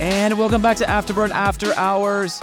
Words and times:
And 0.00 0.36
welcome 0.36 0.60
back 0.60 0.76
to 0.78 0.84
Afterburn 0.84 1.30
After 1.30 1.72
Hours, 1.74 2.42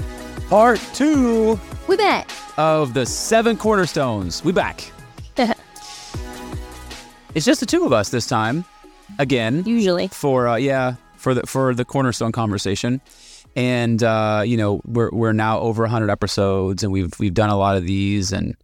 part 0.49 0.79
two 0.93 1.59
We 1.87 1.97
back. 1.97 2.29
of 2.57 2.93
the 2.93 3.05
seven 3.05 3.57
cornerstones. 3.57 4.43
We 4.43 4.51
back. 4.53 4.91
It's 7.35 7.45
just 7.45 7.59
the 7.59 7.65
two 7.67 7.85
of 7.85 7.93
us 7.93 8.09
this 8.09 8.25
time, 8.25 8.65
again. 9.19 9.63
Usually. 9.65 10.07
for 10.07 10.47
uh, 10.47 10.55
yeah 10.55 10.95
for 11.15 11.33
the 11.35 11.45
for 11.45 11.75
the 11.75 11.85
cornerstone 11.85 12.31
conversation 12.31 13.01
and 13.55 14.01
uh, 14.01 14.41
you 14.45 14.57
know 14.57 14.81
we're 14.85 15.09
we're 15.11 15.31
now 15.33 15.59
over 15.59 15.83
100 15.83 16.09
episodes 16.09 16.81
and 16.81 16.91
we've 16.91 17.11
we've 17.19 17.33
done 17.35 17.49
a 17.51 17.57
lot 17.57 17.75
of 17.77 17.85
these 17.85 18.31
and 18.31 18.55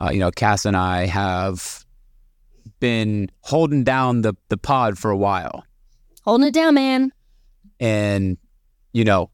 uh, 0.00 0.10
you 0.12 0.20
know 0.20 0.30
Cass 0.30 0.64
and 0.66 0.76
I 0.76 1.06
have 1.06 1.84
been 2.80 3.28
holding 3.40 3.82
down 3.82 4.20
the 4.22 4.34
the 4.48 4.56
pod 4.56 4.98
for 4.98 5.10
a 5.10 5.16
while 5.16 5.64
Holding 6.22 6.48
it 6.48 6.54
down, 6.54 6.74
man. 6.74 7.12
and 7.80 8.38
you 8.92 9.04
know 9.04 9.30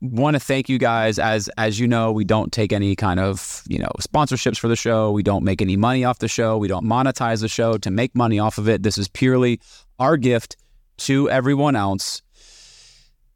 want 0.00 0.34
to 0.34 0.40
thank 0.40 0.68
you 0.68 0.78
guys. 0.78 1.18
As 1.18 1.48
as 1.58 1.78
you 1.78 1.86
know 1.86 2.10
we 2.12 2.24
don't 2.24 2.52
take 2.52 2.72
any 2.72 2.96
kind 2.96 3.20
of 3.20 3.62
you 3.68 3.78
know 3.78 3.90
sponsorships 4.00 4.58
for 4.58 4.68
the 4.68 4.76
show. 4.76 5.12
We 5.12 5.22
don't 5.22 5.44
make 5.44 5.62
any 5.62 5.76
money 5.76 6.04
off 6.04 6.18
the 6.18 6.28
show. 6.28 6.58
We 6.58 6.68
don't 6.68 6.84
monetize 6.84 7.40
the 7.40 7.48
show 7.48 7.78
to 7.78 7.90
make 7.90 8.14
money 8.14 8.38
off 8.38 8.58
of 8.58 8.68
it. 8.68 8.82
This 8.82 8.98
is 8.98 9.08
purely 9.08 9.60
our 9.98 10.16
gift 10.16 10.56
to 10.98 11.30
everyone 11.30 11.76
else. 11.76 12.22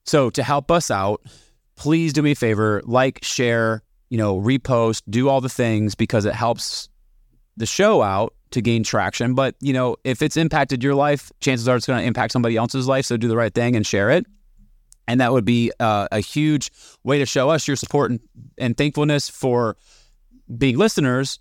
So 0.05 0.31
to 0.31 0.43
help 0.43 0.71
us 0.71 0.91
out 0.91 1.23
please 1.77 2.13
do 2.15 2.23
me 2.23 2.33
a 2.33 2.35
favor. 2.35 2.83
Like 2.85 3.21
share 3.23 3.83
you 4.09 4.19
know 4.19 4.41
repost 4.41 5.03
do 5.11 5.29
all 5.29 5.41
the 5.41 5.49
things 5.49 5.95
because 5.95 6.25
it 6.25 6.35
helps 6.35 6.89
the 7.57 7.67
show 7.67 8.03
out 8.03 8.35
to 8.57 8.63
gain 8.63 8.83
traction. 8.83 9.35
But 9.35 9.55
you 9.61 9.73
know 9.73 9.97
if 10.03 10.23
it's 10.23 10.37
impacted 10.37 10.83
your 10.83 10.95
life 10.95 11.31
chances 11.41 11.69
are 11.69 11.77
it's 11.77 11.87
going 11.87 12.01
to 12.01 12.07
impact 12.07 12.33
somebody 12.33 12.57
else's 12.57 12.89
life. 12.89 13.05
So 13.05 13.17
do 13.17 13.29
the 13.29 13.37
right 13.37 13.55
thing 13.55 13.77
and 13.77 13.87
share 13.87 14.11
it. 14.11 14.27
And 15.07 15.21
that 15.21 15.33
would 15.33 15.45
be 15.45 15.71
uh, 15.79 16.09
a 16.11 16.21
huge 16.21 16.73
way 17.05 17.19
to 17.21 17.27
show 17.27 17.49
us 17.51 17.69
your 17.69 17.77
support 17.77 18.11
and, 18.11 18.21
and 18.59 18.77
thankfulness 18.77 19.29
for 19.29 19.77
being 20.59 20.79
listeners 20.79 21.39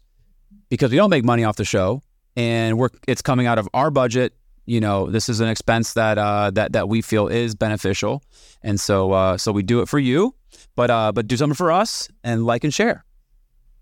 because 0.70 0.92
we 0.92 0.98
don't 0.98 1.10
make 1.10 1.24
money 1.24 1.44
off 1.44 1.56
the 1.56 1.66
show. 1.66 2.04
And 2.36 2.78
we're 2.78 2.90
it's 3.08 3.22
coming 3.22 3.48
out 3.48 3.58
of 3.58 3.68
our 3.74 3.90
budget. 3.90 4.34
You 4.66 4.82
know 4.82 5.10
this 5.10 5.30
is 5.30 5.40
an 5.40 5.48
expense 5.48 5.94
that 5.94 6.18
uh, 6.18 6.52
that 6.52 6.74
that 6.74 6.90
we 6.90 7.02
feel 7.02 7.28
is 7.28 7.56
beneficial. 7.56 8.24
And 8.62 8.80
so 8.80 9.14
uh, 9.14 9.38
so 9.38 9.54
we 9.54 9.64
do 9.64 9.82
it 9.82 9.88
for 9.88 10.00
you. 10.00 10.36
But 10.76 10.90
uh, 10.90 11.14
but 11.14 11.28
do 11.28 11.38
something 11.38 11.56
for 11.56 11.72
us 11.72 12.10
and 12.26 12.46
like 12.46 12.66
and 12.66 12.74
share. 12.74 13.06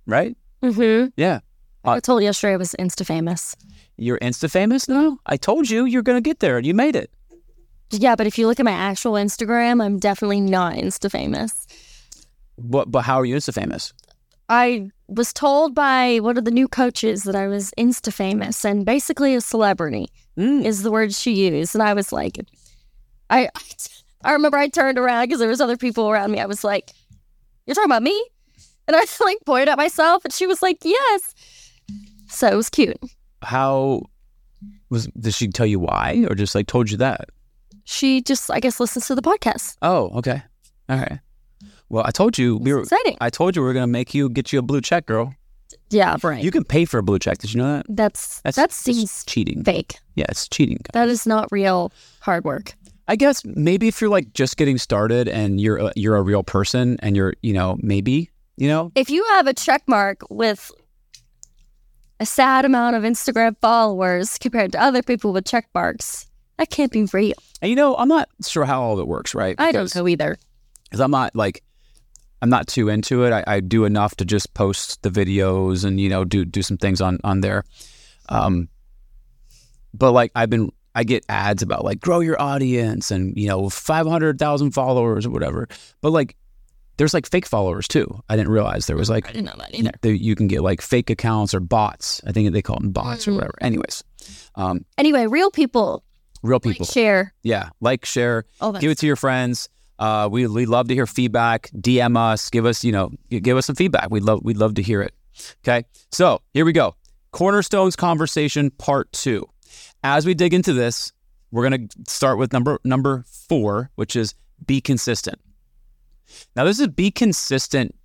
Right? 0.05 0.37
Mm-hmm. 0.61 1.07
yeah 1.17 1.39
I 1.85 1.99
told 1.99 2.21
you 2.21 2.25
yesterday 2.27 2.53
I 2.53 2.57
was 2.57 2.75
Insta 2.79 3.05
famous. 3.05 3.55
you're 3.97 4.17
insta 4.19 4.49
famous 4.49 4.87
now 4.89 5.17
i 5.27 5.37
told 5.37 5.69
you 5.69 5.85
you're 5.85 6.01
gonna 6.01 6.21
get 6.21 6.39
there 6.39 6.57
and 6.57 6.65
you 6.65 6.73
made 6.73 6.95
it 6.95 7.09
Yeah, 7.91 8.15
but 8.15 8.25
if 8.27 8.37
you 8.39 8.47
look 8.47 8.59
at 8.59 8.65
my 8.65 8.71
actual 8.91 9.13
Instagram, 9.13 9.83
I'm 9.83 9.99
definitely 9.99 10.41
not 10.41 10.73
Insta 10.73 11.11
famous. 11.11 11.51
but 12.57 12.89
but 12.91 13.01
how 13.01 13.17
are 13.19 13.25
you 13.25 13.35
insta 13.35 13.53
famous 13.53 13.93
I 14.49 14.89
was 15.07 15.31
told 15.33 15.73
by 15.73 16.19
one 16.21 16.37
of 16.37 16.43
the 16.45 16.51
new 16.59 16.67
coaches 16.67 17.23
that 17.23 17.35
I 17.35 17.47
was 17.47 17.71
Insta 17.77 18.11
famous 18.11 18.65
and 18.65 18.85
basically 18.85 19.35
a 19.35 19.41
celebrity 19.41 20.07
Mm. 20.37 20.65
is 20.65 20.81
the 20.83 20.91
word 20.91 21.13
she 21.13 21.31
used. 21.49 21.75
And 21.75 21.83
I 21.83 21.93
was 21.93 22.11
like, 22.11 22.35
I, 23.29 23.49
I 24.23 24.31
remember 24.33 24.57
I 24.57 24.67
turned 24.67 24.97
around 24.97 25.25
because 25.27 25.39
there 25.39 25.47
was 25.55 25.61
other 25.61 25.77
people 25.77 26.09
around 26.09 26.31
me. 26.31 26.39
I 26.39 26.47
was 26.47 26.63
like, 26.63 26.85
"You're 27.65 27.75
talking 27.75 27.91
about 27.93 28.01
me?" 28.03 28.17
And 28.87 28.95
I 28.97 29.03
like 29.27 29.37
pointed 29.45 29.69
at 29.69 29.77
myself, 29.77 30.25
and 30.25 30.33
she 30.33 30.47
was 30.47 30.61
like, 30.61 30.79
"Yes." 30.83 31.35
So 32.33 32.47
it 32.47 32.55
was 32.55 32.69
cute. 32.69 32.97
how 33.43 34.01
was 34.89 35.07
did 35.19 35.33
she 35.33 35.47
tell 35.47 35.65
you 35.65 35.79
why 35.79 36.25
or 36.29 36.35
just 36.35 36.55
like 36.55 36.67
told 36.67 36.89
you 36.91 36.97
that 36.97 37.29
She 37.83 38.21
just, 38.21 38.49
I 38.51 38.59
guess, 38.59 38.79
listens 38.79 39.07
to 39.07 39.15
the 39.15 39.21
podcast. 39.21 39.75
oh 39.81 40.09
okay 40.19 40.41
all 40.89 40.97
right 40.97 41.19
well 41.89 42.03
i 42.05 42.11
told 42.11 42.37
you 42.37 42.57
we 42.57 42.73
were 42.73 42.81
exciting. 42.81 43.17
i 43.21 43.29
told 43.29 43.55
you 43.55 43.61
we 43.61 43.67
were 43.67 43.73
gonna 43.73 43.87
make 43.87 44.13
you 44.13 44.29
get 44.29 44.51
you 44.51 44.59
a 44.59 44.61
blue 44.61 44.81
check 44.81 45.05
girl 45.05 45.33
Yeah, 45.89 46.17
right. 46.23 46.43
you 46.43 46.51
can 46.51 46.63
pay 46.63 46.85
for 46.85 46.97
a 46.97 47.03
blue 47.03 47.19
check 47.19 47.37
did 47.39 47.53
you 47.53 47.59
know 47.61 47.77
that 47.77 47.85
that's 47.89 48.41
That's- 48.41 48.55
that 48.55 48.71
seems 48.71 49.23
cheating 49.25 49.63
fake. 49.63 49.99
yeah 50.15 50.25
it's 50.29 50.47
cheating 50.49 50.79
That 50.93 51.07
is 51.09 51.25
not 51.25 51.47
real 51.51 51.91
hard 52.19 52.43
work. 52.45 52.73
i 53.07 53.15
guess 53.15 53.43
maybe 53.45 53.87
if 53.87 54.01
you're 54.01 54.09
like 54.09 54.33
just 54.33 54.57
getting 54.57 54.77
started 54.77 55.27
and 55.27 55.59
you're 55.61 55.77
a, 55.77 55.91
you're 55.95 56.15
a 56.17 56.21
real 56.21 56.43
person 56.43 56.97
and 57.01 57.15
you're 57.15 57.33
you 57.41 57.53
know 57.53 57.77
maybe 57.81 58.29
you 58.57 58.67
know 58.67 58.91
If 58.95 59.09
you 59.09 59.23
have 59.35 59.47
a 59.47 59.53
check 59.53 59.83
mark 59.87 60.21
with 60.29 60.71
a 62.19 62.25
sad 62.25 62.65
amount 62.65 62.95
of 62.95 63.03
Instagram 63.03 63.55
followers 63.59 64.37
compared 64.37 64.71
to 64.73 64.81
other 64.81 65.01
people 65.03 65.33
with 65.33 65.45
check 65.45 65.67
marks, 65.73 66.25
that 66.57 66.69
can't 66.69 66.91
be 66.91 67.05
real. 67.11 67.33
and 67.61 67.69
you 67.69 67.75
know 67.75 67.95
i'm 67.97 68.07
not 68.07 68.29
sure 68.45 68.63
how 68.65 68.81
all 68.81 68.93
of 68.93 68.99
it 68.99 69.07
works 69.07 69.33
right? 69.35 69.55
I 69.59 69.71
don't 69.71 69.93
know 69.95 70.07
either. 70.07 70.37
because 70.85 70.99
i'm 71.01 71.11
not 71.11 71.35
like 71.35 71.63
i'm 72.41 72.49
not 72.49 72.67
too 72.67 72.89
into 72.89 73.23
it. 73.23 73.31
I, 73.33 73.43
I 73.47 73.59
do 73.59 73.85
enough 73.85 74.15
to 74.17 74.25
just 74.25 74.53
post 74.53 75.01
the 75.01 75.09
videos 75.09 75.83
and 75.85 75.99
you 75.99 76.09
know 76.09 76.23
do 76.25 76.45
do 76.45 76.61
some 76.61 76.77
things 76.77 77.01
on 77.01 77.19
on 77.23 77.41
there. 77.41 77.63
Um 78.29 78.69
but 79.93 80.11
like 80.11 80.31
i've 80.35 80.49
been 80.49 80.69
i 80.95 81.03
get 81.03 81.25
ads 81.29 81.63
about 81.63 81.83
like 81.83 81.99
grow 81.99 82.19
your 82.19 82.39
audience 82.41 83.11
and 83.11 83.35
you 83.37 83.47
know 83.47 83.69
500000 83.69 84.71
followers 84.71 85.25
or 85.25 85.31
whatever. 85.31 85.67
But 86.01 86.11
like 86.11 86.35
there's 87.03 87.13
like 87.13 87.29
fake 87.29 87.45
followers 87.45 87.85
too 87.87 88.07
i 88.29 88.35
didn't 88.37 88.51
realize 88.51 88.85
there 88.87 88.95
was 88.95 89.09
like 89.09 89.27
I 89.27 89.33
didn't 89.33 89.45
know 89.47 89.55
that 89.57 89.75
either. 89.75 89.91
there, 90.01 90.13
you 90.13 90.35
can 90.35 90.47
get 90.47 90.61
like 90.61 90.81
fake 90.81 91.09
accounts 91.09 91.53
or 91.53 91.59
bots 91.59 92.21
i 92.25 92.31
think 92.31 92.51
they 92.53 92.61
call 92.61 92.77
them 92.79 92.91
bots 92.91 93.27
or 93.27 93.31
Mm. 93.31 93.35
whatever 93.35 93.53
anyways 93.61 94.03
um 94.55 94.85
Anyway, 94.97 95.27
real 95.27 95.51
people, 95.51 96.03
real 96.43 96.55
like, 96.63 96.63
people 96.63 96.85
share 96.85 97.33
yeah 97.43 97.69
like 97.81 98.05
share 98.05 98.45
all 98.61 98.71
that. 98.71 98.81
give 98.81 98.89
it 98.91 98.97
to 98.99 99.05
your 99.05 99.17
friends. 99.17 99.67
Uh, 99.99 100.27
we 100.31 100.47
we 100.47 100.65
love 100.65 100.87
to 100.87 100.93
hear 100.93 101.05
feedback. 101.05 101.69
DM 101.75 102.17
us, 102.17 102.49
give 102.49 102.65
us 102.65 102.83
you 102.83 102.91
know 102.91 103.11
give 103.29 103.57
us 103.57 103.65
some 103.65 103.75
feedback. 103.75 104.09
We'd 104.09 104.23
love 104.23 104.39
we'd 104.43 104.57
love 104.57 104.73
to 104.75 104.81
hear 104.81 105.01
it. 105.01 105.13
Okay, 105.63 105.83
so 106.11 106.39
here 106.53 106.63
we 106.65 106.71
go. 106.73 106.95
Cornerstones 107.31 107.95
conversation 107.95 108.71
part 108.71 109.11
two. 109.11 109.45
As 110.03 110.25
we 110.25 110.33
dig 110.33 110.53
into 110.53 110.73
this, 110.73 111.11
we're 111.51 111.63
gonna 111.63 111.87
start 112.07 112.37
with 112.37 112.53
number 112.53 112.79
number 112.83 113.23
four, 113.27 113.91
which 113.95 114.15
is 114.15 114.35
be 114.65 114.81
consistent. 114.81 115.39
Now 116.55 116.63
this 116.63 116.79
is 116.79 116.87
be 116.87 117.11
consistent 117.11 117.95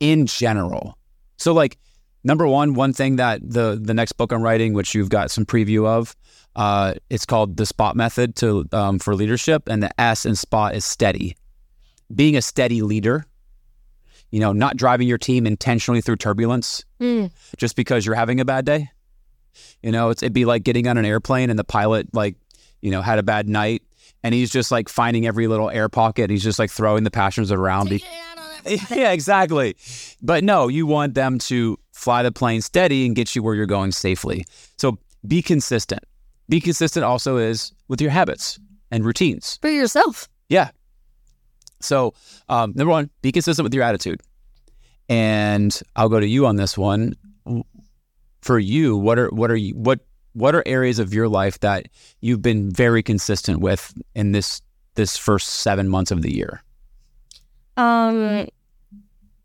in 0.00 0.26
general. 0.26 0.96
So 1.36 1.52
like 1.52 1.78
number 2.24 2.46
one, 2.46 2.74
one 2.74 2.92
thing 2.92 3.16
that 3.16 3.40
the 3.42 3.78
the 3.80 3.94
next 3.94 4.12
book 4.12 4.32
I'm 4.32 4.42
writing, 4.42 4.74
which 4.74 4.94
you've 4.94 5.08
got 5.10 5.30
some 5.30 5.44
preview 5.46 5.86
of, 5.86 6.16
uh, 6.56 6.94
it's 7.08 7.26
called 7.26 7.56
the 7.56 7.66
SPOT 7.66 7.94
method 7.96 8.36
to 8.36 8.66
um, 8.72 8.98
for 8.98 9.14
leadership, 9.14 9.68
and 9.68 9.82
the 9.82 10.00
S 10.00 10.26
in 10.26 10.34
SPOT 10.34 10.74
is 10.74 10.84
steady. 10.84 11.36
Being 12.14 12.36
a 12.36 12.42
steady 12.42 12.82
leader, 12.82 13.24
you 14.30 14.40
know, 14.40 14.52
not 14.52 14.76
driving 14.76 15.06
your 15.06 15.18
team 15.18 15.46
intentionally 15.46 16.00
through 16.00 16.16
turbulence 16.16 16.84
Mm. 17.00 17.30
just 17.56 17.76
because 17.76 18.04
you're 18.04 18.14
having 18.16 18.40
a 18.40 18.44
bad 18.44 18.66
day. 18.66 18.90
You 19.82 19.90
know, 19.90 20.10
it's, 20.10 20.22
it'd 20.22 20.32
be 20.34 20.44
like 20.44 20.64
getting 20.64 20.86
on 20.86 20.98
an 20.98 21.04
airplane 21.06 21.48
and 21.50 21.58
the 21.58 21.64
pilot, 21.64 22.12
like, 22.12 22.36
you 22.82 22.90
know, 22.90 23.00
had 23.00 23.18
a 23.18 23.22
bad 23.22 23.48
night, 23.48 23.82
and 24.22 24.34
he's 24.34 24.50
just 24.50 24.70
like 24.70 24.88
finding 24.88 25.26
every 25.26 25.46
little 25.46 25.70
air 25.70 25.88
pocket. 25.88 26.30
He's 26.30 26.42
just 26.42 26.58
like 26.58 26.70
throwing 26.70 27.04
the 27.04 27.10
passengers 27.10 27.52
around. 27.52 27.90
Be- 27.90 28.04
yeah, 28.90 29.12
exactly. 29.12 29.76
But 30.22 30.44
no, 30.44 30.68
you 30.68 30.86
want 30.86 31.14
them 31.14 31.38
to 31.40 31.78
fly 31.92 32.22
the 32.22 32.32
plane 32.32 32.62
steady 32.62 33.06
and 33.06 33.14
get 33.14 33.34
you 33.34 33.42
where 33.42 33.54
you're 33.54 33.66
going 33.66 33.92
safely. 33.92 34.44
So 34.78 34.98
be 35.26 35.42
consistent. 35.42 36.02
Be 36.48 36.60
consistent 36.60 37.04
also 37.04 37.36
is 37.36 37.72
with 37.88 38.00
your 38.00 38.10
habits 38.10 38.58
and 38.90 39.04
routines. 39.04 39.58
For 39.62 39.70
yourself. 39.70 40.28
Yeah. 40.48 40.70
So 41.80 42.14
um, 42.48 42.72
number 42.74 42.90
one, 42.90 43.10
be 43.22 43.32
consistent 43.32 43.64
with 43.64 43.74
your 43.74 43.84
attitude. 43.84 44.20
And 45.08 45.78
I'll 45.96 46.08
go 46.08 46.20
to 46.20 46.26
you 46.26 46.46
on 46.46 46.56
this 46.56 46.76
one. 46.76 47.14
For 48.42 48.58
you, 48.58 48.96
what 48.96 49.18
are 49.18 49.28
what 49.30 49.50
are 49.50 49.56
you 49.56 49.74
what 49.74 50.00
what 50.32 50.54
are 50.54 50.62
areas 50.66 50.98
of 50.98 51.12
your 51.14 51.28
life 51.28 51.58
that 51.60 51.88
you've 52.20 52.42
been 52.42 52.70
very 52.70 53.02
consistent 53.02 53.60
with 53.60 53.92
in 54.14 54.32
this 54.32 54.62
this 54.94 55.16
first 55.16 55.48
seven 55.48 55.88
months 55.88 56.10
of 56.10 56.22
the 56.22 56.34
year? 56.34 56.62
Um, 57.76 58.46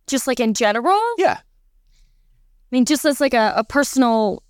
just 0.08 0.28
like 0.28 0.40
in 0.40 0.54
general. 0.54 1.00
Yeah. 1.18 1.38
I 1.40 2.68
mean, 2.72 2.86
just 2.86 3.06
as 3.06 3.22
like 3.22 3.34
a, 3.34 3.54
a 3.56 3.64
personal, 3.64 4.44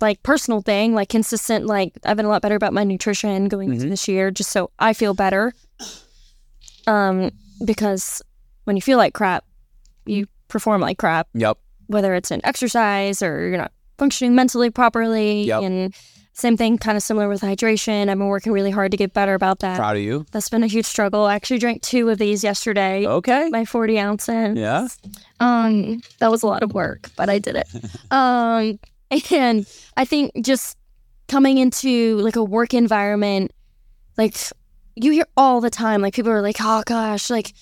like 0.00 0.22
personal 0.22 0.60
thing, 0.62 0.94
like 0.94 1.08
consistent. 1.08 1.66
Like 1.66 1.92
I've 2.04 2.16
been 2.16 2.26
a 2.26 2.30
lot 2.30 2.42
better 2.42 2.56
about 2.56 2.72
my 2.72 2.84
nutrition 2.84 3.48
going 3.48 3.72
into 3.72 3.86
Mhm. 3.86 3.90
this 3.90 4.08
year, 4.08 4.30
just 4.30 4.50
so 4.50 4.70
I 4.78 4.92
feel 4.94 5.14
better. 5.14 5.52
Um, 6.86 7.30
because 7.64 8.22
when 8.64 8.76
you 8.76 8.82
feel 8.82 8.98
like 8.98 9.14
crap, 9.14 9.44
you 10.06 10.26
perform 10.48 10.80
like 10.80 10.98
crap. 10.98 11.28
Yep. 11.34 11.58
Whether 11.86 12.14
it's 12.14 12.30
in 12.30 12.40
exercise 12.44 13.22
or 13.22 13.46
you're 13.48 13.58
not 13.58 13.72
functioning 13.98 14.34
mentally 14.34 14.70
properly, 14.70 15.44
Yep. 15.44 15.62
and 15.62 15.94
same 16.34 16.56
thing, 16.56 16.78
kind 16.78 16.96
of 16.96 17.02
similar 17.02 17.28
with 17.28 17.42
hydration. 17.42 18.08
I've 18.08 18.16
been 18.18 18.26
working 18.28 18.52
really 18.52 18.70
hard 18.70 18.90
to 18.92 18.96
get 18.96 19.12
better 19.12 19.34
about 19.34 19.58
that. 19.60 19.76
Proud 19.76 19.96
of 19.96 20.02
you. 20.02 20.24
That's 20.32 20.48
been 20.48 20.62
a 20.62 20.66
huge 20.66 20.86
struggle. 20.86 21.24
I 21.24 21.34
actually 21.34 21.58
drank 21.58 21.82
two 21.82 22.08
of 22.08 22.16
these 22.18 22.42
yesterday. 22.42 23.06
Okay. 23.06 23.48
My 23.50 23.64
40 23.66 23.98
ounces. 23.98 24.56
Yeah. 24.56 24.88
Um, 25.40 26.00
that 26.20 26.30
was 26.30 26.42
a 26.42 26.46
lot 26.46 26.62
of 26.62 26.72
work, 26.72 27.10
but 27.16 27.28
I 27.28 27.38
did 27.38 27.56
it. 27.56 27.68
um, 28.10 28.78
and 29.30 29.66
I 29.96 30.04
think 30.06 30.32
just 30.42 30.78
coming 31.28 31.58
into 31.58 32.16
like 32.18 32.36
a 32.36 32.42
work 32.44 32.72
environment, 32.72 33.52
like 34.16 34.34
you 34.96 35.12
hear 35.12 35.26
all 35.36 35.60
the 35.60 35.70
time, 35.70 36.00
like 36.00 36.14
people 36.14 36.32
are 36.32 36.42
like, 36.42 36.56
oh 36.60 36.82
gosh, 36.86 37.28
like 37.28 37.52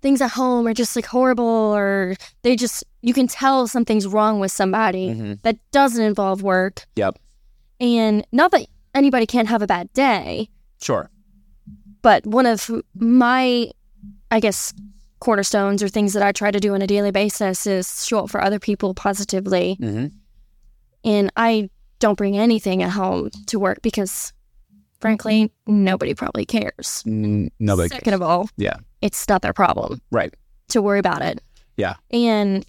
things 0.00 0.20
at 0.20 0.30
home 0.30 0.66
are 0.66 0.74
just 0.74 0.94
like 0.96 1.06
horrible, 1.06 1.44
or 1.44 2.14
they 2.42 2.54
just, 2.56 2.84
you 3.02 3.12
can 3.14 3.26
tell 3.26 3.66
something's 3.66 4.06
wrong 4.06 4.38
with 4.40 4.52
somebody 4.52 5.08
Mhm. 5.10 5.42
that 5.42 5.56
doesn't 5.72 6.02
involve 6.04 6.42
work. 6.42 6.86
Yep. 6.96 7.18
And 7.80 8.26
not 8.32 8.50
that 8.52 8.66
anybody 8.94 9.26
can't 9.26 9.48
have 9.48 9.62
a 9.62 9.66
bad 9.66 9.92
day, 9.92 10.48
Sure. 10.80 11.10
but 12.02 12.26
one 12.26 12.46
of 12.46 12.70
my, 12.94 13.70
I 14.30 14.40
guess, 14.40 14.72
cornerstones 15.20 15.82
or 15.82 15.88
things 15.88 16.12
that 16.12 16.22
I 16.22 16.30
try 16.32 16.50
to 16.52 16.60
do 16.60 16.74
on 16.74 16.82
a 16.82 16.86
daily 16.86 17.10
basis 17.10 17.66
is 17.66 18.06
show 18.06 18.20
up 18.20 18.30
for 18.30 18.40
other 18.42 18.58
people 18.60 18.94
positively. 18.94 19.76
Mm-hmm. 19.80 20.06
And 21.04 21.32
I 21.36 21.70
don't 21.98 22.16
bring 22.16 22.36
anything 22.38 22.82
at 22.84 22.90
home 22.90 23.30
to 23.46 23.58
work 23.58 23.82
because, 23.82 24.32
frankly, 25.00 25.52
nobody 25.66 26.14
probably 26.14 26.46
cares. 26.46 27.02
nobody. 27.04 27.88
Second 27.88 28.14
of 28.14 28.22
all, 28.22 28.48
Yeah. 28.56 28.76
It's 29.02 29.28
not 29.28 29.42
their 29.42 29.52
problem 29.52 30.00
Right. 30.10 30.34
to 30.68 30.82
worry 30.82 30.98
about 30.98 31.22
it. 31.22 31.40
Yeah. 31.76 31.94
And, 32.10 32.64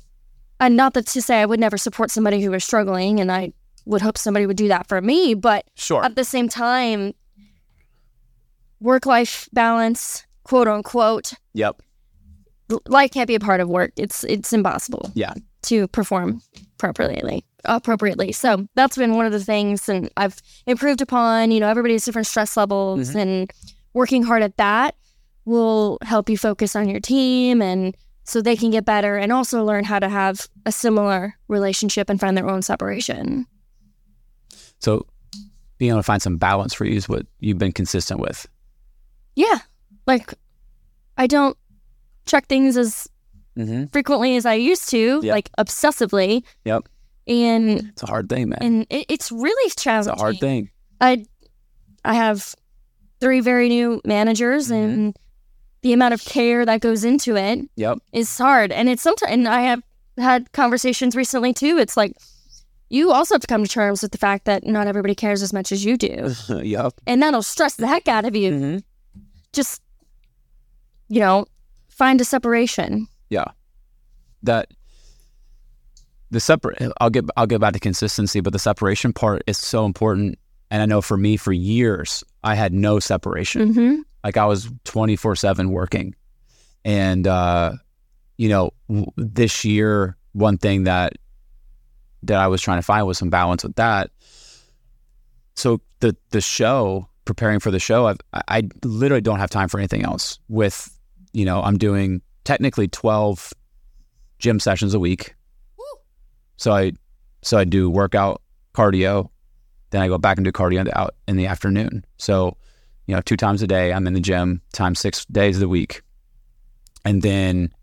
and 0.59 0.75
not 0.75 0.93
that 0.93 1.07
to 1.07 1.21
say 1.21 1.41
I 1.41 1.45
would 1.45 1.59
never 1.59 1.77
support 1.77 2.11
somebody 2.11 2.41
who 2.41 2.53
is 2.53 2.63
struggling, 2.63 3.19
and 3.19 3.31
I 3.31 3.53
would 3.85 4.01
hope 4.01 4.17
somebody 4.17 4.45
would 4.45 4.57
do 4.57 4.67
that 4.67 4.87
for 4.87 5.01
me, 5.01 5.33
but 5.33 5.65
Sure. 5.75 6.03
at 6.05 6.15
the 6.15 6.23
same 6.23 6.47
time, 6.49 7.13
work 8.79 9.05
life 9.05 9.49
balance, 9.53 10.25
quote 10.43 10.67
unquote, 10.67 11.33
Yep. 11.53 11.81
life 12.87 13.11
can't 13.11 13.27
be 13.27 13.35
a 13.35 13.39
part 13.39 13.61
of 13.61 13.67
work. 13.69 13.91
It's 13.97 14.23
it's 14.25 14.53
impossible. 14.53 15.11
Yeah. 15.15 15.33
To 15.63 15.87
perform 15.89 16.41
properly, 16.77 17.43
appropriately. 17.65 18.31
So 18.31 18.67
that's 18.75 18.95
been 18.95 19.15
one 19.15 19.25
of 19.25 19.31
the 19.31 19.43
things, 19.43 19.89
and 19.89 20.09
I've 20.15 20.41
improved 20.67 21.01
upon. 21.01 21.51
You 21.51 21.59
know, 21.59 21.67
everybody's 21.67 22.05
different 22.05 22.27
stress 22.27 22.55
levels, 22.55 23.11
Mhm. 23.11 23.15
and 23.21 23.51
working 23.93 24.23
hard 24.23 24.43
at 24.43 24.55
that 24.57 24.95
will 25.45 25.97
help 26.01 26.29
you 26.29 26.37
focus 26.37 26.75
on 26.75 26.87
your 26.89 26.99
team, 26.99 27.61
and 27.61 27.95
so 28.23 28.41
they 28.41 28.55
can 28.55 28.69
get 28.71 28.85
better, 28.85 29.17
and 29.17 29.31
also 29.31 29.63
learn 29.63 29.83
how 29.83 29.99
to 29.99 30.09
have 30.09 30.47
a 30.65 30.71
similar 30.71 31.35
relationship 31.47 32.09
and 32.09 32.19
find 32.19 32.37
their 32.37 32.47
own 32.49 32.61
separation. 32.61 33.45
So 34.79 35.05
being 35.77 35.89
able 35.91 35.99
to 35.99 36.03
find 36.03 36.21
some 36.21 36.37
balance 36.37 36.73
for 36.73 36.85
you 36.85 36.95
is 36.95 37.09
what 37.09 37.25
you've 37.39 37.57
been 37.57 37.71
consistent 37.71 38.19
with. 38.19 38.47
Yeah, 39.35 39.59
like 40.07 40.33
I 41.17 41.27
don't 41.27 41.57
check 42.25 42.47
things 42.47 42.77
as 42.77 43.07
Mm-hmm. 43.57 43.85
frequently 43.87 44.37
as 44.37 44.45
I 44.45 44.53
used 44.53 44.89
to, 44.91 45.19
Yep. 45.21 45.31
like 45.33 45.49
obsessively. 45.59 46.43
Yep. 46.63 46.87
And 47.27 47.89
It's 47.89 48.03
a 48.03 48.05
hard 48.05 48.29
thing, 48.29 48.47
man. 48.49 48.59
and 48.61 48.85
it, 48.89 49.05
it's 49.09 49.33
really 49.33 49.69
challenging. 49.71 50.13
it's 50.13 50.21
a 50.21 50.23
hard 50.23 50.39
thing. 50.39 50.69
I 51.01 51.25
I 52.05 52.13
have 52.13 52.55
three 53.19 53.41
very 53.41 53.67
new 53.67 53.99
managers, 54.05 54.69
Mhm. 54.69 54.71
and 54.93 55.17
the 55.81 55.93
amount 55.93 56.13
of 56.13 56.23
care 56.25 56.65
that 56.65 56.81
goes 56.81 57.03
into 57.03 57.35
it 57.35 57.59
Yep. 57.75 57.99
is 58.11 58.37
hard. 58.37 58.71
And 58.71 58.89
it's 58.89 59.01
sometimes, 59.01 59.31
and 59.31 59.47
I 59.47 59.61
have 59.61 59.81
had 60.17 60.51
conversations 60.51 61.15
recently 61.15 61.53
too. 61.53 61.77
It's 61.77 61.95
like 61.95 62.13
you 62.89 63.11
also 63.11 63.35
have 63.35 63.41
to 63.41 63.47
come 63.47 63.63
to 63.63 63.69
terms 63.69 64.01
with 64.01 64.11
the 64.11 64.17
fact 64.17 64.45
that 64.45 64.65
not 64.65 64.87
everybody 64.87 65.15
cares 65.15 65.41
as 65.41 65.53
much 65.53 65.71
as 65.71 65.85
you 65.85 65.95
do, 65.97 66.33
yep. 66.63 66.93
and 67.07 67.21
that'll 67.21 67.43
stress 67.43 67.75
the 67.75 67.87
heck 67.87 68.07
out 68.07 68.25
of 68.25 68.35
you. 68.35 68.51
Mm-hmm. 68.51 68.77
Just 69.53 69.81
you 71.07 71.19
know, 71.19 71.45
find 71.89 72.21
a 72.21 72.25
separation. 72.25 73.07
Yeah. 73.29 73.45
That 74.43 74.69
the 76.31 76.39
separate. 76.39 76.79
I'll 77.01 77.09
get. 77.09 77.25
I'll 77.35 77.47
get 77.47 77.59
back 77.59 77.73
to 77.73 77.79
consistency, 77.79 78.39
but 78.39 78.53
the 78.53 78.59
separation 78.59 79.13
part 79.13 79.41
is 79.47 79.57
so 79.57 79.85
important. 79.85 80.37
And 80.71 80.81
I 80.83 80.85
know 80.85 81.01
for 81.01 81.17
me, 81.17 81.35
for 81.37 81.51
years, 81.51 82.23
I 82.43 82.53
had 82.53 82.71
no 82.73 82.99
separation. 82.99 83.73
Mm-hmm. 83.73 84.01
Like 84.23 84.37
I 84.37 84.45
was 84.45 84.69
24 84.85 85.35
7 85.35 85.71
working. 85.71 86.15
And, 86.85 87.27
uh, 87.27 87.73
you 88.37 88.49
know, 88.49 88.71
w- 88.87 89.11
this 89.17 89.65
year, 89.65 90.17
one 90.33 90.57
thing 90.57 90.83
that, 90.85 91.13
that 92.23 92.39
I 92.39 92.47
was 92.47 92.61
trying 92.61 92.79
to 92.79 92.83
find 92.83 93.05
was 93.05 93.17
some 93.17 93.29
balance 93.29 93.63
with 93.63 93.75
that. 93.75 94.11
So 95.55 95.81
the, 95.99 96.15
the 96.29 96.41
show, 96.41 97.07
preparing 97.25 97.59
for 97.59 97.71
the 97.71 97.79
show, 97.79 98.07
I've, 98.07 98.19
I, 98.33 98.41
I 98.47 98.69
literally 98.83 99.21
don't 99.21 99.39
have 99.39 99.49
time 99.49 99.67
for 99.67 99.77
anything 99.77 100.03
else 100.03 100.39
with, 100.47 100.97
you 101.33 101.45
know, 101.45 101.61
I'm 101.61 101.77
doing 101.77 102.21
technically 102.43 102.87
12 102.87 103.53
gym 104.39 104.59
sessions 104.59 104.93
a 104.93 104.99
week. 104.99 105.35
So 106.57 106.73
I, 106.73 106.93
so 107.41 107.57
I 107.57 107.63
do 107.63 107.89
workout, 107.89 108.41
cardio, 108.73 109.29
then 109.91 110.01
I 110.01 110.07
go 110.07 110.17
back 110.17 110.37
and 110.37 110.45
do 110.45 110.51
cardio 110.51 110.79
in 110.79 110.85
the, 110.85 110.97
out 110.97 111.15
in 111.27 111.37
the 111.37 111.47
afternoon. 111.47 112.05
So, 112.17 112.57
you 113.09 113.15
know, 113.15 113.21
two 113.21 113.35
times 113.35 113.63
a 113.63 113.67
day. 113.67 113.91
I'm 113.91 114.05
in 114.05 114.13
the 114.13 114.19
gym, 114.19 114.61
times 114.71 114.99
six 114.99 115.25
days 115.25 115.55
of 115.55 115.61
the 115.61 115.67
week. 115.67 116.03
And 117.03 117.23
then 117.23 117.73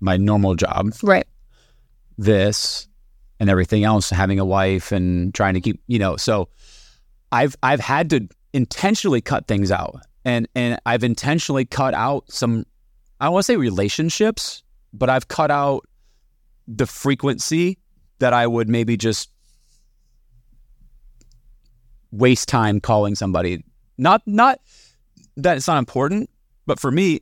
my 0.00 0.16
normal 0.16 0.54
job, 0.54 0.94
Right. 1.02 1.26
this 2.16 2.88
and 3.38 3.50
everything 3.50 3.84
else, 3.84 4.08
having 4.08 4.40
a 4.40 4.46
wife 4.46 4.92
and 4.92 5.34
trying 5.34 5.52
to 5.54 5.60
keep, 5.60 5.82
you 5.88 5.98
know, 5.98 6.16
so 6.16 6.48
I've 7.32 7.54
I've 7.62 7.80
had 7.80 8.08
to 8.08 8.26
intentionally 8.54 9.20
cut 9.20 9.46
things 9.46 9.70
out. 9.70 10.00
And 10.24 10.48
and 10.54 10.80
I've 10.86 11.04
intentionally 11.04 11.66
cut 11.66 11.92
out 11.92 12.24
some 12.32 12.64
I 13.20 13.26
don't 13.26 13.34
want 13.34 13.44
to 13.44 13.52
say 13.52 13.56
relationships, 13.56 14.62
but 14.94 15.10
I've 15.10 15.28
cut 15.28 15.50
out 15.50 15.86
the 16.66 16.86
frequency 16.86 17.76
that 18.20 18.32
I 18.32 18.46
would 18.46 18.70
maybe 18.70 18.96
just 18.96 19.28
waste 22.10 22.48
time 22.48 22.80
calling 22.80 23.14
somebody. 23.14 23.62
Not 23.98 24.22
not 24.26 24.60
that 25.36 25.56
it's 25.56 25.68
not 25.68 25.78
important, 25.78 26.30
but 26.66 26.78
for 26.80 26.90
me, 26.90 27.20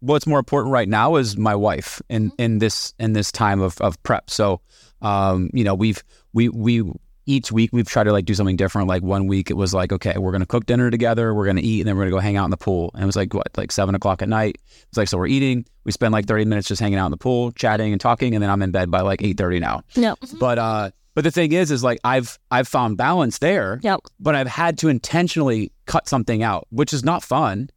what's 0.00 0.26
more 0.26 0.38
important 0.38 0.72
right 0.72 0.88
now 0.88 1.16
is 1.16 1.36
my 1.36 1.54
wife 1.54 2.00
in 2.08 2.32
in 2.38 2.58
this 2.58 2.94
in 2.98 3.12
this 3.12 3.30
time 3.30 3.60
of 3.60 3.80
of 3.80 4.02
prep. 4.02 4.30
So, 4.30 4.60
um, 5.02 5.50
you 5.52 5.64
know, 5.64 5.74
we've 5.74 6.02
we 6.32 6.48
we 6.48 6.82
each 7.26 7.50
week 7.50 7.70
we've 7.72 7.88
tried 7.88 8.04
to 8.04 8.12
like 8.12 8.24
do 8.24 8.34
something 8.34 8.56
different. 8.56 8.88
Like 8.88 9.02
one 9.02 9.26
week 9.26 9.50
it 9.50 9.54
was 9.54 9.72
like, 9.72 9.92
okay, 9.92 10.16
we're 10.18 10.32
gonna 10.32 10.46
cook 10.46 10.66
dinner 10.66 10.90
together, 10.90 11.34
we're 11.34 11.46
gonna 11.46 11.62
eat, 11.62 11.80
and 11.80 11.88
then 11.88 11.96
we're 11.96 12.04
gonna 12.04 12.16
go 12.16 12.18
hang 12.20 12.36
out 12.36 12.44
in 12.44 12.50
the 12.50 12.56
pool. 12.56 12.90
And 12.94 13.02
it 13.02 13.06
was 13.06 13.16
like 13.16 13.32
what, 13.32 13.48
like 13.56 13.72
seven 13.72 13.94
o'clock 13.94 14.22
at 14.22 14.28
night. 14.28 14.58
It's 14.88 14.96
like 14.96 15.08
so 15.08 15.18
we're 15.18 15.26
eating. 15.26 15.64
We 15.84 15.92
spend 15.92 16.12
like 16.12 16.26
thirty 16.26 16.44
minutes 16.44 16.68
just 16.68 16.80
hanging 16.80 16.98
out 16.98 17.06
in 17.06 17.10
the 17.10 17.16
pool, 17.16 17.52
chatting 17.52 17.92
and 17.92 18.00
talking, 18.00 18.34
and 18.34 18.42
then 18.42 18.50
I'm 18.50 18.62
in 18.62 18.70
bed 18.70 18.90
by 18.90 19.00
like 19.00 19.22
eight 19.22 19.38
thirty 19.38 19.60
now. 19.60 19.82
No. 19.96 20.16
But 20.38 20.58
uh, 20.58 20.90
but 21.14 21.24
the 21.24 21.30
thing 21.30 21.52
is, 21.52 21.70
is 21.70 21.82
like 21.84 21.98
I've 22.04 22.38
I've 22.50 22.68
found 22.68 22.96
balance 22.96 23.38
there 23.38 23.80
Yep. 23.82 24.00
but 24.20 24.34
I've 24.34 24.48
had 24.48 24.78
to 24.78 24.88
intentionally 24.88 25.72
cut 25.86 26.08
something 26.08 26.42
out, 26.42 26.66
which 26.70 26.92
is 26.92 27.04
not 27.04 27.22
fun. 27.22 27.70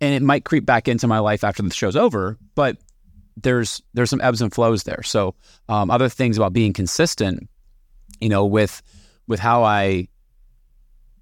And 0.00 0.14
it 0.14 0.22
might 0.22 0.44
creep 0.44 0.64
back 0.64 0.86
into 0.86 1.08
my 1.08 1.18
life 1.18 1.42
after 1.42 1.62
the 1.62 1.70
show's 1.74 1.96
over, 1.96 2.38
but 2.54 2.76
there's 3.36 3.82
there's 3.94 4.10
some 4.10 4.20
ebbs 4.20 4.40
and 4.40 4.52
flows 4.52 4.84
there. 4.84 5.02
So 5.02 5.34
um, 5.68 5.90
other 5.90 6.08
things 6.08 6.36
about 6.36 6.52
being 6.52 6.72
consistent, 6.72 7.48
you 8.20 8.28
know, 8.28 8.46
with 8.46 8.80
with 9.26 9.40
how 9.40 9.64
I 9.64 10.08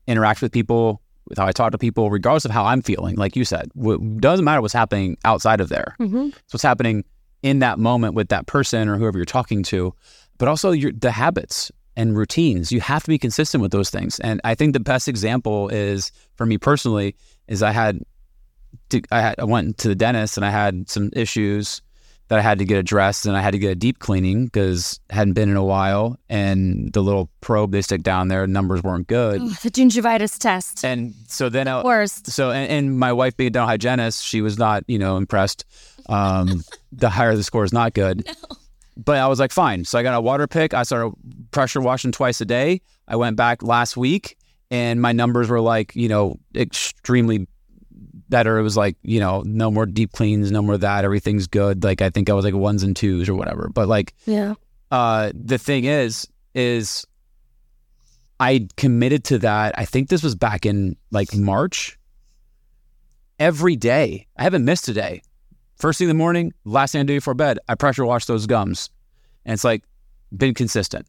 interact 0.07 0.43
with 0.43 0.53
people, 0.53 1.01
with 1.27 1.39
how 1.39 1.47
I 1.47 1.53
talk 1.53 1.73
to 1.73 1.79
people, 1.79 2.11
regardless 2.11 2.45
of 2.45 2.51
how 2.51 2.65
I'm 2.65 2.83
feeling. 2.83 3.17
Like 3.17 3.35
you 3.35 3.45
said, 3.45 3.71
it 3.77 4.21
doesn't 4.21 4.45
matter 4.45 4.61
what's 4.61 4.75
happening 4.75 5.17
outside 5.25 5.61
of 5.61 5.69
there. 5.69 5.97
Mm-hmm. 5.99 6.29
It's 6.45 6.53
what's 6.53 6.63
happening 6.63 7.05
in 7.43 7.61
that 7.61 7.79
moment 7.79 8.15
with 8.15 8.29
that 8.29 8.47
person 8.47 8.89
or 8.89 8.97
whoever 8.99 9.19
you're 9.19 9.25
talking 9.25 9.63
to, 9.65 9.95
but 10.39 10.49
also 10.49 10.71
your 10.71 10.93
the 10.93 11.11
habits 11.11 11.71
and 11.97 12.17
routines. 12.17 12.71
You 12.71 12.81
have 12.81 13.03
to 13.05 13.09
be 13.09 13.19
consistent 13.19 13.63
with 13.63 13.73
those 13.73 13.91
things. 13.91 14.21
And 14.21 14.41
I 14.45 14.55
think 14.55 14.75
the 14.75 14.81
best 14.81 15.09
example 15.09 15.69
is 15.69 16.13
for 16.37 16.47
me 16.47 16.59
personally 16.59 17.17
is 17.49 17.63
I 17.63 17.73
had 17.73 18.01
to, 18.91 19.03
I, 19.11 19.21
had, 19.21 19.41
I 19.41 19.45
went 19.45 19.79
to 19.79 19.89
the 19.89 19.95
dentist 19.95 20.37
and 20.37 20.45
I 20.45 20.51
had 20.51 20.89
some 20.91 21.11
issues 21.15 21.81
that 22.29 22.39
I 22.39 22.43
had 22.43 22.59
to 22.59 22.65
get 22.65 22.77
addressed 22.79 23.25
and 23.25 23.37
I 23.37 23.41
had 23.41 23.53
to 23.53 23.59
get 23.59 23.71
a 23.71 23.75
deep 23.77 24.01
cleaning 24.01 24.47
because 24.47 24.99
hadn't 25.11 25.35
been 25.35 25.49
in 25.49 25.57
a 25.57 25.65
while 25.65 26.19
and 26.29 26.93
the 26.93 27.01
little 27.01 27.31
probe 27.41 27.71
they 27.71 27.83
stick 27.83 28.03
down 28.03 28.29
there 28.29 28.47
numbers 28.47 28.83
weren't 28.83 29.07
good. 29.07 29.41
Ugh, 29.41 29.57
the 29.63 29.71
gingivitis 29.71 30.37
test. 30.39 30.85
And 30.85 31.15
so 31.29 31.49
then 31.49 31.69
I, 31.69 31.83
Worst. 31.83 32.31
so 32.31 32.51
and, 32.51 32.71
and 32.71 32.99
my 32.99 33.13
wife 33.13 33.37
being 33.37 33.49
a 33.49 33.51
dental 33.51 33.69
hygienist, 33.69 34.25
she 34.25 34.41
was 34.43 34.59
not, 34.59 34.83
you 34.89 34.99
know, 34.99 35.17
impressed. 35.17 35.65
Um, 36.09 36.63
the 36.93 37.09
higher 37.09 37.35
the 37.37 37.45
score 37.45 37.65
is 37.65 37.73
not 37.73 37.95
good. 37.95 38.29
But 38.97 39.19
I 39.19 39.27
was 39.27 39.39
like, 39.39 39.53
fine. 39.53 39.85
So 39.85 39.99
I 39.99 40.03
got 40.03 40.15
a 40.15 40.21
water 40.21 40.47
pick. 40.47 40.73
I 40.75 40.83
started 40.83 41.13
pressure 41.51 41.81
washing 41.81 42.13
twice 42.13 42.41
a 42.41 42.45
day. 42.47 42.81
I 43.07 43.17
went 43.17 43.37
back 43.37 43.63
last 43.63 43.97
week 43.97 44.37
and 44.71 45.01
my 45.03 45.13
numbers 45.13 45.49
were 45.51 45.61
like, 45.61 45.95
you 45.95 46.09
know, 46.09 46.39
extremely 46.55 47.47
better. 48.29 48.59
It 48.59 48.63
was 48.63 48.77
like, 48.77 48.97
you 49.03 49.21
know, 49.21 49.43
no 49.47 49.71
more 49.71 49.87
deep 49.87 50.13
cleans, 50.13 50.51
no 50.51 50.63
more 50.63 50.79
that. 50.79 51.05
Everything's 51.05 51.47
good. 51.47 51.85
Like 51.85 52.01
I 52.03 52.11
think 52.11 52.31
I 52.31 52.33
was 52.33 52.45
like 52.45 52.55
ones 52.55 52.83
and 52.83 52.97
twos 52.97 53.29
or 53.29 53.35
whatever. 53.35 53.69
But 53.73 53.87
like 53.87 54.15
Yeah. 54.25 54.55
uh, 54.91 55.31
the 55.35 55.59
thing 55.59 55.85
is, 55.85 56.27
is 56.55 57.07
I 58.41 58.67
committed 58.77 59.25
to 59.25 59.39
that. 59.41 59.79
I 59.79 59.85
think 59.85 60.09
this 60.09 60.23
was 60.23 60.35
back 60.35 60.65
in 60.67 60.97
like 61.11 61.35
March. 61.35 61.99
Every 63.39 63.77
day, 63.77 64.27
I 64.39 64.45
haven't 64.45 64.65
missed 64.65 64.89
a 64.89 64.95
day. 64.95 65.21
First 65.77 65.99
thing 65.99 66.07
in 66.07 66.17
the 66.17 66.19
morning, 66.19 66.53
last 66.65 66.93
thing 66.93 67.03
I 67.03 67.05
do 67.05 67.17
before 67.17 67.35
bed, 67.35 67.59
I 67.69 67.75
pressure 67.75 68.05
wash 68.05 68.25
those 68.25 68.47
gums, 68.47 68.91
and 69.45 69.55
it's 69.55 69.65
like 69.65 69.85
been 70.37 70.55
consistent. 70.55 71.07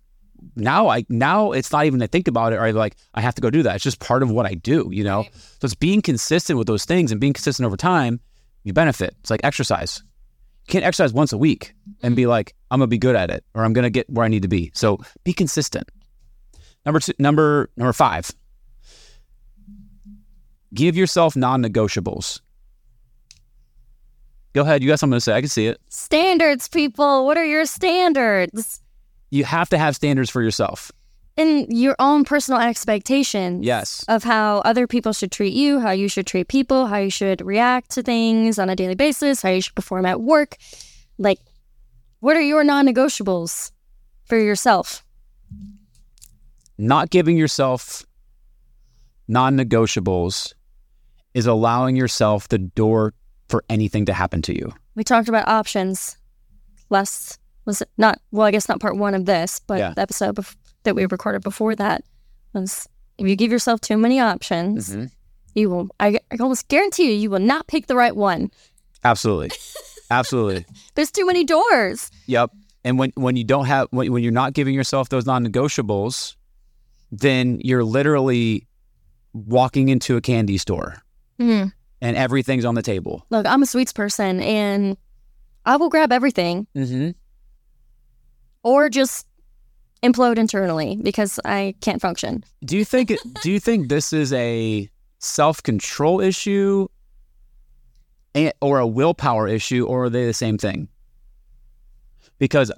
now 0.56 0.88
I 0.90 1.06
now 1.10 1.52
it's 1.52 1.72
not 1.72 1.86
even 1.86 2.00
to 2.00 2.08
think 2.08 2.28
about 2.28 2.54
it 2.54 2.58
or 2.58 2.72
like 2.74 2.96
I 3.14 3.22
have 3.22 3.36
to 3.36 3.42
go 3.42 3.50
do 3.50 3.64
that. 3.64 3.76
It's 3.76 3.84
just 3.84 4.00
part 4.00 4.24
of 4.24 4.32
what 4.32 4.46
I 4.46 4.54
do, 4.54 4.90
you 4.92 5.04
know. 5.04 5.20
Right. 5.20 5.36
So 5.36 5.66
it's 5.66 5.76
being 5.76 6.02
consistent 6.02 6.58
with 6.58 6.68
those 6.68 6.86
things 6.86 7.12
and 7.12 7.20
being 7.20 7.34
consistent 7.34 7.66
over 7.66 7.78
time. 7.78 8.20
You 8.64 8.74
benefit. 8.74 9.16
It's 9.22 9.30
like 9.30 9.42
exercise. 9.44 10.04
You 10.66 10.72
can't 10.72 10.86
exercise 10.86 11.14
once 11.14 11.32
a 11.32 11.38
week 11.38 11.74
and 12.04 12.16
be 12.16 12.24
mm-hmm. 12.24 12.32
like, 12.32 12.54
I'm 12.70 12.80
gonna 12.80 12.88
be 12.88 12.98
good 12.98 13.16
at 13.16 13.30
it 13.30 13.44
or 13.54 13.64
I'm 13.64 13.74
gonna 13.74 13.90
get 13.90 14.10
where 14.10 14.26
I 14.26 14.28
need 14.28 14.42
to 14.42 14.48
be. 14.48 14.72
So 14.74 15.00
be 15.24 15.34
consistent. 15.34 15.90
Number 16.86 17.00
two, 17.00 17.14
number 17.20 17.70
number 17.78 17.94
five. 17.94 18.32
Give 20.74 20.98
yourself 20.98 21.36
non-negotiables. 21.36 22.42
Go 24.58 24.64
ahead. 24.64 24.82
You 24.82 24.90
got 24.90 24.98
something 24.98 25.18
to 25.18 25.22
say? 25.22 25.34
I 25.34 25.42
can 25.42 25.50
see 25.50 25.68
it. 25.68 25.80
Standards, 25.90 26.68
people. 26.68 27.28
What 27.28 27.38
are 27.38 27.46
your 27.46 27.68
standards? 27.68 28.82
You 29.30 29.44
have 29.44 29.70
to 29.70 29.78
have 29.78 29.96
standards 29.96 30.32
for 30.32 30.42
yourself. 30.42 30.92
And 31.38 31.68
your 31.70 31.96
own 32.00 32.26
personal 32.26 32.60
expectations. 32.60 33.64
Yes. 33.64 34.04
Of 34.08 34.24
how 34.24 34.64
other 34.66 34.88
people 34.88 35.14
should 35.14 35.32
treat 35.32 35.54
you, 35.54 35.80
how 35.80 35.92
you 35.92 36.10
should 36.10 36.26
treat 36.26 36.48
people, 36.48 36.88
how 36.88 36.98
you 36.98 37.12
should 37.12 37.46
react 37.46 37.92
to 37.92 38.02
things 38.02 38.58
on 38.58 38.68
a 38.68 38.76
daily 38.76 38.96
basis, 38.96 39.44
how 39.44 39.50
you 39.50 39.62
should 39.62 39.76
perform 39.76 40.08
at 40.08 40.22
work. 40.22 40.58
Like, 41.20 41.38
what 42.22 42.36
are 42.36 42.42
your 42.42 42.64
non 42.64 42.88
negotiables 42.88 43.70
for 44.26 44.40
yourself? 44.40 45.06
Not 46.80 47.12
giving 47.12 47.38
yourself 47.38 48.08
non-negotiables 49.28 50.56
is 51.36 51.46
allowing 51.46 51.96
yourself 51.96 52.48
the 52.48 52.58
door 52.58 53.14
for 53.50 53.64
anything 53.70 54.06
to 54.06 54.14
happen 54.14 54.42
to 54.44 54.56
you. 54.56 54.72
We 54.96 55.04
talked 55.04 55.30
about 55.30 55.48
options 55.48 56.18
less, 56.90 57.38
was 57.66 57.82
it 57.82 57.90
not? 57.98 58.20
Well, 58.32 58.46
I 58.48 58.52
guess 58.52 58.68
not 58.70 58.80
part 58.80 58.98
one 58.98 59.14
of 59.14 59.26
this, 59.26 59.60
but 59.68 59.80
Yeah. 59.80 59.94
the 59.94 60.02
episode 60.02 60.36
bef- 60.36 60.56
that 60.84 60.96
we 60.96 61.06
recorded 61.06 61.42
before 61.44 61.76
that 61.76 62.04
was 62.54 62.88
if 63.18 63.28
you 63.28 63.36
give 63.36 63.52
yourself 63.52 63.82
too 63.82 63.98
many 63.98 64.20
options, 64.20 64.96
you 65.56 65.70
will, 65.70 65.90
I, 66.00 66.20
I 66.32 66.38
almost 66.40 66.68
guarantee 66.68 67.12
you, 67.12 67.18
you 67.18 67.30
will 67.30 67.40
not 67.40 67.68
pick 67.68 67.88
the 67.88 67.96
right 67.96 68.16
one. 68.16 68.52
Absolutely. 69.04 69.52
Absolutely. 70.12 70.66
There's 70.96 71.12
too 71.12 71.26
many 71.26 71.44
doors. 71.44 72.10
Yep. 72.28 72.52
And 72.86 72.98
when 72.98 73.12
when 73.16 73.36
you 73.36 73.44
don't 73.44 73.66
have 73.66 73.88
when, 73.92 74.12
when 74.14 74.24
you're 74.24 74.32
not 74.32 74.54
giving 74.54 74.74
yourself 74.74 75.10
those 75.10 75.26
non-negotiables, 75.26 76.36
then 77.12 77.60
you're 77.62 77.84
literally 77.84 78.66
walking 79.34 79.90
into 79.90 80.16
a 80.16 80.22
candy 80.22 80.58
store 80.58 80.96
Mhm. 81.40 81.74
And 82.02 82.16
everything's 82.18 82.66
on 82.66 82.76
the 82.76 82.82
table. 82.82 83.26
Look, 83.30 83.46
I'm 83.46 83.64
a 83.64 83.66
sweets 83.66 83.94
person 83.94 84.42
and 84.42 84.98
I 85.66 85.78
will 85.78 85.90
grab 85.90 86.12
everything 86.12 86.68
Mm-hmm. 86.76 87.12
or 88.64 88.90
just 88.90 89.28
implode 90.04 90.38
internally 90.38 90.98
because 91.02 91.40
I 91.44 91.74
can't 91.82 92.02
function. 92.02 92.44
Do 92.64 92.78
you 92.78 92.86
think 92.86 93.14
do 93.42 93.52
you 93.52 93.60
think 93.60 93.90
this 93.90 94.14
is 94.14 94.32
a 94.34 94.90
self-control 95.20 96.22
issue 96.22 96.88
or 98.62 98.78
a 98.80 98.86
willpower 98.88 99.48
issue 99.48 99.86
or 99.86 100.06
are 100.06 100.10
they 100.10 100.26
the 100.26 100.34
same 100.34 100.58
thing? 100.58 100.88
Because 102.38 102.72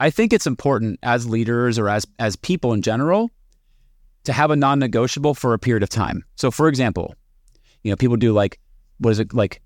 I 0.00 0.10
think 0.10 0.32
it's 0.32 0.46
important 0.46 0.98
as 1.04 1.28
leaders 1.28 1.78
or 1.78 1.88
as 1.88 2.04
as 2.18 2.34
people 2.36 2.72
in 2.72 2.82
general 2.82 3.30
to 4.24 4.32
have 4.32 4.50
a 4.50 4.56
non-negotiable 4.56 5.34
for 5.34 5.54
a 5.54 5.58
period 5.58 5.82
of 5.82 5.88
time. 5.88 6.24
So 6.36 6.50
for 6.50 6.66
example, 6.68 7.14
you 7.82 7.92
know, 7.92 7.96
people 7.96 8.16
do 8.16 8.32
like 8.32 8.58
what 8.98 9.10
is 9.10 9.18
it 9.18 9.32
like 9.34 9.60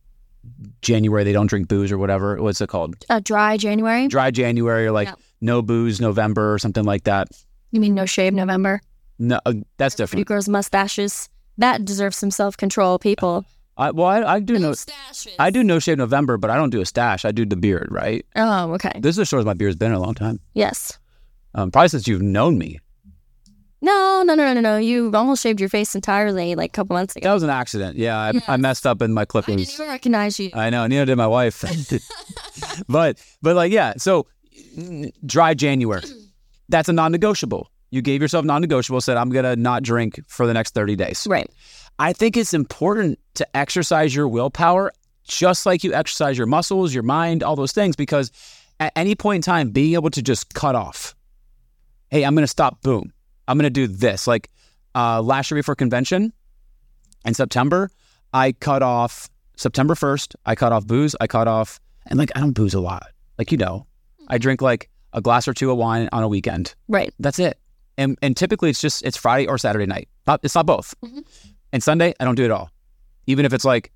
January 0.83 1.25
they 1.25 1.33
don't 1.33 1.47
drink 1.49 1.69
booze 1.69 1.93
or 1.93 1.99
whatever. 1.99 2.41
What's 2.41 2.61
it 2.61 2.69
called? 2.69 2.97
A 3.11 3.21
dry 3.21 3.57
January? 3.57 4.09
Dry 4.09 4.31
January 4.31 4.87
or 4.87 4.93
like 4.93 5.09
Yeah. 5.09 5.15
no 5.41 5.63
booze 5.63 6.01
November 6.01 6.55
or 6.55 6.59
something 6.59 6.85
like 6.85 7.05
that. 7.05 7.29
You 7.71 7.81
mean 7.81 7.95
no 7.95 8.07
shave 8.07 8.33
November? 8.33 8.81
No, 9.19 9.41
uh, 9.45 9.53
that's 9.77 9.97
Pretty 9.97 10.03
different. 10.05 10.27
girls' 10.29 10.49
mustaches. 10.49 11.29
That 11.59 11.85
deserves 11.85 12.17
some 12.17 12.31
self 12.31 12.57
control, 12.57 12.99
people. 12.99 13.45
I, 13.77 13.91
well, 13.91 14.07
I, 14.07 14.35
I 14.35 14.41
do 14.41 14.59
know 14.59 14.69
Mustaches. 14.71 15.35
I 15.39 15.51
do 15.51 15.63
no 15.63 15.79
shave 15.79 15.99
November, 15.99 16.37
but 16.37 16.51
I 16.51 16.57
don't 16.57 16.71
do 16.71 16.81
a 16.81 16.87
stash. 16.87 17.25
I 17.25 17.31
do 17.33 17.45
the 17.45 17.57
beard, 17.57 17.89
right? 17.91 18.25
Oh, 18.37 18.73
okay. 18.75 18.93
This 19.01 19.17
is 19.17 19.21
as 19.21 19.29
short 19.29 19.41
as 19.41 19.47
my 19.47 19.55
beard's 19.55 19.77
been 19.77 19.91
in 19.93 19.97
a 19.97 20.01
long 20.01 20.15
time. 20.15 20.41
Yes. 20.55 20.99
Um, 21.55 21.71
probably 21.71 21.89
since 21.89 22.07
you've 22.09 22.23
known 22.23 22.59
me. 22.59 22.79
No, 23.81 24.23
no, 24.27 24.35
no, 24.35 24.45
no, 24.45 24.55
no, 24.55 24.61
no. 24.61 24.77
You 24.77 25.11
almost 25.15 25.43
shaved 25.43 25.61
your 25.61 25.69
face 25.69 25.95
entirely 25.95 26.55
like 26.55 26.71
a 26.71 26.73
couple 26.73 26.95
months 26.95 27.15
ago. 27.15 27.29
That 27.29 27.35
was 27.35 27.43
an 27.43 27.51
accident. 27.51 27.97
Yeah, 27.97 28.19
I, 28.19 28.33
I 28.49 28.57
messed 28.57 28.87
up 28.87 29.03
in 29.03 29.13
my 29.13 29.23
I 29.23 29.41
didn't 29.43 29.61
even 29.61 29.89
recognize 29.89 30.39
you. 30.41 30.51
I 30.53 30.71
know, 30.71 30.87
neither 30.87 31.05
did 31.07 31.17
my 31.17 31.27
wife. 31.27 31.65
but 32.89 33.23
but 33.41 33.55
like 33.55 33.71
yeah, 33.73 33.95
so 33.97 34.27
dry 35.25 35.55
January. 35.55 36.03
That's 36.69 36.89
a 36.89 36.93
non-negotiable. 36.93 37.71
You 37.91 38.03
gave 38.03 38.21
yourself 38.21 38.45
non-negotiable. 38.45 39.01
Said 39.01 39.17
I'm 39.17 39.31
gonna 39.31 39.57
not 39.57 39.83
drink 39.83 40.21
for 40.27 40.47
the 40.47 40.55
next 40.55 40.75
30 40.75 40.97
days. 40.97 41.27
right. 41.29 41.51
I 42.01 42.13
think 42.13 42.37
it's 42.37 42.55
important 42.55 43.19
to 43.35 43.57
exercise 43.57 44.15
your 44.15 44.29
willpower 44.29 44.93
just 45.29 45.67
like 45.67 45.85
you 45.85 45.93
exercise 45.95 46.37
your 46.37 46.47
muscles, 46.47 46.93
your 46.93 47.03
mind, 47.05 47.43
all 47.43 47.55
those 47.55 47.73
things, 47.73 47.95
because 47.95 48.33
at 48.81 48.93
any 48.97 49.15
point 49.15 49.37
in 49.37 49.43
time, 49.43 49.71
being 49.71 49.95
able 49.95 50.11
to 50.11 50.23
just 50.23 50.55
cut 50.55 50.75
off, 50.75 51.15
hey, 52.11 52.25
I'm 52.25 52.35
going 52.35 52.43
to 52.43 52.49
stop, 52.49 52.83
boom, 52.83 53.13
I'm 53.49 53.57
going 53.59 53.65
to 53.65 53.71
do 53.71 53.87
this. 53.89 54.27
Like 54.27 54.51
uh, 54.95 55.21
last 55.23 55.51
year 55.51 55.59
before 55.59 55.75
convention 55.75 56.33
in 57.25 57.35
September, 57.35 57.91
I 58.33 58.53
cut 58.53 58.83
off 58.83 59.29
September 59.57 59.95
1st, 59.95 60.37
I 60.47 60.55
cut 60.55 60.73
off 60.73 60.87
booze, 60.87 61.17
I 61.21 61.27
cut 61.27 61.49
off, 61.49 61.81
and 62.07 62.19
like 62.19 62.31
I 62.37 62.41
don't 62.41 62.53
booze 62.53 62.75
a 62.75 62.81
lot. 62.81 63.09
Like, 63.39 63.51
you 63.51 63.59
know, 63.59 63.87
I 64.29 64.39
drink 64.39 64.63
like 64.63 64.89
a 65.13 65.21
glass 65.21 65.49
or 65.49 65.55
two 65.55 65.71
of 65.71 65.79
wine 65.79 66.09
on 66.13 66.23
a 66.23 66.29
weekend. 66.29 66.75
Right. 66.87 67.13
That's 67.19 67.39
it. 67.39 67.59
And 67.97 68.17
and 68.23 68.37
typically 68.37 68.71
it's 68.71 68.81
just 68.81 69.05
it's 69.05 69.17
Friday 69.17 69.49
or 69.49 69.59
Saturday 69.59 69.87
night. 69.87 70.09
Not 70.27 70.41
it's 70.45 70.55
not 70.55 70.67
both. 70.67 70.95
Mhm. 71.05 71.25
And 71.73 71.83
Sunday 71.83 72.15
I 72.21 72.25
don't 72.25 72.37
do 72.37 72.45
it 72.45 72.51
all. 72.51 72.71
Even 73.27 73.45
if 73.45 73.53
it's 73.53 73.65
like, 73.65 73.91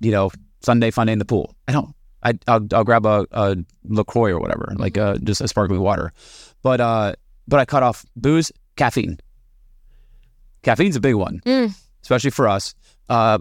you 0.00 0.10
know, 0.10 0.30
Sunday 0.60 0.90
fun 0.90 1.06
day 1.06 1.12
in 1.14 1.18
the 1.18 1.24
pool. 1.24 1.54
I 1.66 1.72
don't. 1.72 1.94
I 2.22 2.34
I'll, 2.48 2.66
I'll 2.72 2.84
grab 2.84 3.06
a, 3.06 3.26
a 3.30 3.56
Lacroix 3.84 4.32
or 4.32 4.40
whatever, 4.40 4.74
like 4.76 4.98
uh, 4.98 5.18
just 5.18 5.40
a 5.40 5.48
sparkling 5.48 5.80
water. 5.80 6.12
But 6.62 6.80
uh, 6.80 7.14
but 7.46 7.60
I 7.60 7.64
cut 7.64 7.82
off 7.82 8.04
booze, 8.16 8.52
caffeine. 8.78 9.18
Caffeine's 10.62 10.96
a 10.96 11.00
big 11.00 11.14
one, 11.14 11.40
Mm. 11.44 11.74
especially 12.02 12.30
for 12.30 12.48
us. 12.48 12.74
Uh, 13.08 13.38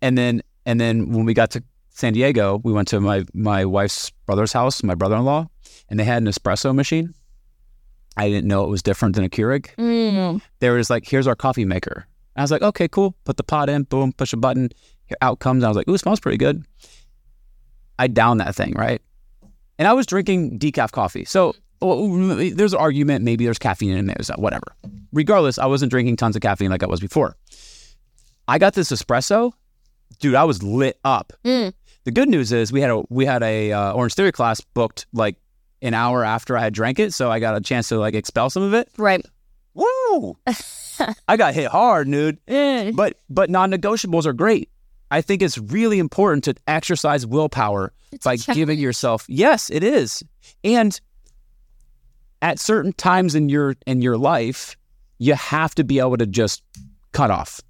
and 0.00 0.16
then 0.16 0.42
and 0.64 0.80
then 0.80 1.10
when 1.12 1.24
we 1.24 1.34
got 1.34 1.50
to 1.52 1.62
San 1.90 2.12
Diego, 2.12 2.60
we 2.64 2.72
went 2.72 2.88
to 2.88 3.00
my 3.00 3.24
my 3.34 3.64
wife's 3.64 4.10
brother's 4.26 4.52
house, 4.52 4.82
my 4.82 4.94
brother 4.94 5.16
in 5.16 5.24
law, 5.24 5.48
and 5.88 5.98
they 5.98 6.04
had 6.04 6.22
an 6.22 6.28
espresso 6.28 6.74
machine. 6.74 7.14
I 8.16 8.28
didn't 8.28 8.46
know 8.46 8.64
it 8.64 8.68
was 8.70 8.82
different 8.82 9.14
than 9.16 9.24
a 9.24 9.28
Keurig. 9.28 9.74
Mm. 9.76 10.40
They 10.60 10.70
were 10.70 10.78
just 10.78 10.90
like, 10.90 11.06
"Here's 11.08 11.26
our 11.26 11.34
coffee 11.36 11.64
maker." 11.64 12.06
I 12.36 12.42
was 12.42 12.50
like, 12.50 12.62
"Okay, 12.62 12.88
cool." 12.88 13.14
Put 13.24 13.36
the 13.36 13.42
pot 13.44 13.68
in, 13.68 13.82
boom, 13.84 14.12
push 14.12 14.32
a 14.32 14.36
button, 14.36 14.70
here 15.06 15.16
out 15.20 15.38
comes. 15.38 15.64
I 15.64 15.68
was 15.68 15.76
like, 15.76 15.88
"Ooh, 15.88 15.94
it 15.94 15.98
smells 15.98 16.20
pretty 16.20 16.38
good." 16.38 16.64
I 17.98 18.06
downed 18.08 18.40
that 18.40 18.54
thing, 18.54 18.72
right? 18.76 19.00
And 19.78 19.86
I 19.88 19.92
was 19.92 20.06
drinking 20.06 20.58
decaf 20.58 20.92
coffee. 20.92 21.24
So 21.24 21.54
well, 21.82 22.36
there's 22.54 22.72
an 22.72 22.78
argument. 22.78 23.24
Maybe 23.24 23.44
there's 23.44 23.58
caffeine 23.58 23.96
in 23.96 24.10
it. 24.10 24.24
so 24.24 24.34
Whatever. 24.36 24.74
Regardless, 25.12 25.58
I 25.58 25.66
wasn't 25.66 25.90
drinking 25.90 26.16
tons 26.16 26.36
of 26.36 26.42
caffeine 26.42 26.70
like 26.70 26.82
I 26.82 26.86
was 26.86 27.00
before. 27.00 27.36
I 28.48 28.58
got 28.58 28.74
this 28.74 28.90
espresso, 28.90 29.52
dude. 30.18 30.34
I 30.34 30.44
was 30.44 30.62
lit 30.62 30.98
up. 31.04 31.32
Mm. 31.44 31.72
The 32.04 32.10
good 32.10 32.28
news 32.28 32.52
is 32.52 32.72
we 32.72 32.80
had 32.80 32.90
a 32.90 33.02
we 33.08 33.24
had 33.24 33.42
a 33.42 33.72
uh, 33.72 33.92
Orange 33.92 34.14
Theory 34.14 34.32
class 34.32 34.60
booked 34.60 35.06
like 35.12 35.36
an 35.80 35.94
hour 35.94 36.24
after 36.24 36.56
I 36.56 36.62
had 36.62 36.74
drank 36.74 36.98
it, 36.98 37.12
so 37.12 37.30
I 37.30 37.38
got 37.38 37.56
a 37.56 37.60
chance 37.60 37.88
to 37.90 37.98
like 37.98 38.14
expel 38.14 38.50
some 38.50 38.62
of 38.62 38.74
it. 38.74 38.88
Right. 38.96 39.24
Woo! 39.74 40.36
I 41.28 41.36
got 41.36 41.54
hit 41.54 41.68
hard, 41.68 42.10
dude. 42.10 42.44
Mm. 42.46 42.96
But 42.96 43.18
but 43.30 43.50
non-negotiables 43.50 44.26
are 44.26 44.32
great. 44.32 44.68
I 45.10 45.20
think 45.20 45.42
it's 45.42 45.58
really 45.58 45.98
important 45.98 46.44
to 46.44 46.54
exercise 46.66 47.26
willpower 47.26 47.92
It's 48.12 48.24
by 48.24 48.36
giving 48.36 48.78
yourself. 48.78 49.26
Yes, 49.28 49.68
it 49.68 49.84
is. 49.84 50.22
And 50.64 50.98
at 52.42 52.58
certain 52.58 52.92
times 52.92 53.34
in 53.34 53.48
your 53.48 53.74
in 53.86 54.02
your 54.02 54.18
life, 54.18 54.76
you 55.18 55.34
have 55.34 55.74
to 55.76 55.84
be 55.84 55.98
able 55.98 56.16
to 56.18 56.26
just 56.26 56.62
cut 57.12 57.30
off. 57.30 57.60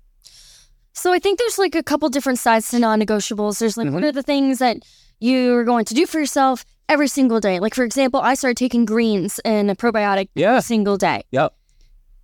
So 0.95 1.13
I 1.13 1.19
think 1.19 1.39
there's 1.39 1.59
like 1.59 1.75
a 1.75 1.83
couple 1.83 2.09
different 2.09 2.39
sides 2.39 2.71
to 2.71 2.79
non-negotiables. 2.79 3.59
There's 3.59 3.77
like 3.77 3.91
what 3.91 4.03
Mhm. 4.03 4.09
are 4.09 4.13
the 4.13 4.23
things 4.23 4.59
that 4.59 4.79
you're 5.21 5.65
going 5.65 5.85
to 5.87 5.95
do 5.95 6.07
for 6.07 6.19
yourself 6.19 6.65
every 6.89 7.09
single 7.09 7.41
day? 7.41 7.61
Like 7.61 7.75
for 7.75 7.85
example, 7.85 8.21
I 8.21 8.35
started 8.35 8.57
taking 8.57 8.85
greens 8.85 9.39
and 9.45 9.71
a 9.71 9.75
probiotic 9.75 10.29
Yeah. 10.35 10.51
every 10.51 10.63
single 10.63 10.97
day. 10.97 11.23
Yep. 11.31 11.55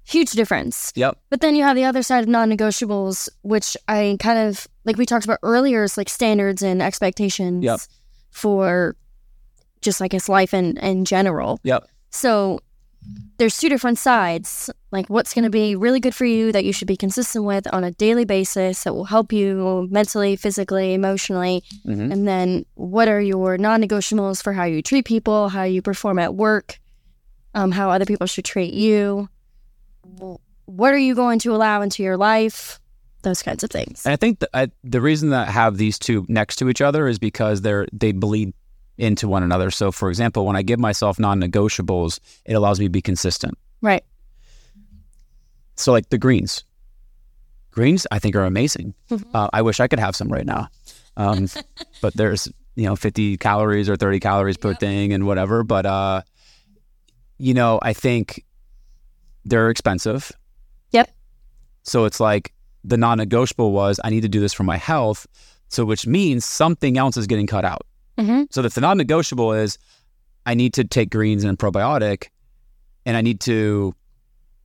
Huge 0.04 0.30
difference. 0.32 0.92
Yep. 0.96 1.18
But 1.30 1.40
then 1.42 1.54
you 1.54 1.64
have 1.64 1.76
the 1.76 1.84
other 1.84 2.02
side 2.02 2.22
of 2.22 2.28
non-negotiables, 2.28 3.28
which 3.42 3.76
I 3.88 4.16
kind 4.20 4.38
of 4.48 4.66
like 4.84 4.96
we 4.96 5.04
talked 5.06 5.24
about 5.26 5.38
earlier, 5.42 5.82
is 5.84 5.96
like 5.98 6.08
standards 6.08 6.62
and 6.62 6.80
expectations 6.82 7.62
Yep. 7.64 7.80
for 8.30 8.96
just 9.82 10.00
I 10.00 10.08
guess 10.08 10.28
life 10.28 10.54
in 10.54 10.76
in 10.78 11.04
general. 11.04 11.60
Yep. 11.62 11.86
So 12.10 12.60
there's 13.38 13.56
two 13.56 13.68
different 13.68 13.98
sides. 13.98 14.68
Like 14.90 15.08
what's 15.08 15.32
going 15.32 15.44
to 15.44 15.50
be 15.50 15.76
really 15.76 16.00
good 16.00 16.14
for 16.14 16.24
you 16.24 16.52
that 16.52 16.64
you 16.64 16.72
should 16.72 16.88
be 16.88 16.96
consistent 16.96 17.44
with 17.44 17.72
on 17.72 17.84
a 17.84 17.90
daily 17.92 18.24
basis 18.24 18.84
that 18.84 18.94
will 18.94 19.04
help 19.06 19.32
you 19.32 19.86
mentally, 19.90 20.36
physically, 20.36 20.94
emotionally. 20.94 21.62
Mhm. 21.86 22.12
And 22.12 22.28
then 22.28 22.64
what 22.74 23.08
are 23.08 23.20
your 23.20 23.56
non-negotiables 23.56 24.42
for 24.42 24.52
how 24.52 24.64
you 24.64 24.82
treat 24.82 25.04
people, 25.04 25.48
how 25.48 25.62
you 25.62 25.80
perform 25.82 26.18
at 26.18 26.34
work. 26.34 26.78
um, 27.54 27.70
how 27.72 27.90
other 27.90 28.04
people 28.04 28.26
should 28.26 28.44
treat 28.44 28.74
you. 28.74 29.28
What 30.66 30.92
are 30.92 30.98
you 30.98 31.14
going 31.14 31.38
to 31.40 31.54
allow 31.54 31.80
into 31.80 32.02
your 32.02 32.16
life? 32.16 32.78
Those 33.22 33.42
kinds 33.42 33.64
of 33.64 33.70
things. 33.70 34.04
And 34.04 34.12
I 34.12 34.16
think 34.16 34.40
the, 34.40 34.48
I, 34.54 34.70
the 34.84 35.00
reason 35.00 35.30
that 35.30 35.48
I 35.48 35.50
have 35.50 35.76
these 35.78 35.98
two 35.98 36.24
next 36.28 36.56
to 36.56 36.68
each 36.68 36.80
other 36.80 37.08
is 37.08 37.18
because 37.18 37.62
they're 37.62 37.86
they 37.92 38.12
bleed 38.12 38.52
into 38.98 39.28
one 39.28 39.42
another. 39.42 39.70
So, 39.70 39.90
for 39.92 40.08
example, 40.10 40.44
when 40.44 40.56
I 40.56 40.62
give 40.62 40.78
myself 40.78 41.18
non-negotiables, 41.18 42.18
it 42.44 42.54
allows 42.54 42.78
me 42.80 42.86
to 42.86 42.90
be 42.90 43.00
consistent. 43.02 43.56
Right. 43.80 44.04
So, 45.76 45.92
like 45.92 46.08
the 46.10 46.18
greens, 46.18 46.64
greens 47.70 48.06
I 48.10 48.18
think 48.18 48.34
are 48.36 48.44
amazing. 48.44 48.94
Mhm. 49.10 49.24
Uh, 49.32 49.48
I 49.52 49.62
wish 49.62 49.80
I 49.80 49.86
could 49.88 50.00
have 50.00 50.16
some 50.16 50.28
right 50.28 50.46
now, 50.46 50.68
um, 51.16 51.48
but 52.02 52.14
there's 52.14 52.48
you 52.74 52.84
know 52.84 52.96
50 52.96 53.36
calories 53.38 53.88
or 53.88 53.96
30 53.96 54.20
calories 54.20 54.56
per 54.56 54.70
Yep. 54.70 54.80
thing 54.80 55.12
and 55.12 55.26
whatever. 55.26 55.62
But 55.62 55.86
uh, 55.86 56.22
you 57.38 57.54
know, 57.54 57.78
I 57.82 57.92
think 57.92 58.44
they're 59.44 59.70
expensive. 59.70 60.32
Yep. 60.90 61.10
So 61.84 62.04
it's 62.04 62.18
like 62.20 62.52
the 62.84 62.96
non-negotiable 62.96 63.70
was 63.72 64.00
I 64.02 64.10
need 64.10 64.22
to 64.22 64.28
do 64.28 64.40
this 64.40 64.52
for 64.52 64.64
my 64.64 64.76
health. 64.76 65.26
So 65.68 65.84
which 65.84 66.06
means 66.06 66.44
something 66.44 66.96
else 66.98 67.16
is 67.16 67.26
getting 67.26 67.46
cut 67.46 67.64
out. 67.64 67.82
Hmm 68.18 68.42
So 68.50 68.62
if 68.62 68.74
the 68.74 68.80
non-negotiable 68.80 69.52
is 69.52 69.78
I 70.46 70.54
need 70.54 70.74
to 70.74 70.84
take 70.84 71.10
greens 71.10 71.44
and 71.44 71.58
probiotic, 71.58 72.28
and 73.06 73.16
I 73.16 73.20
need 73.20 73.40
to 73.40 73.94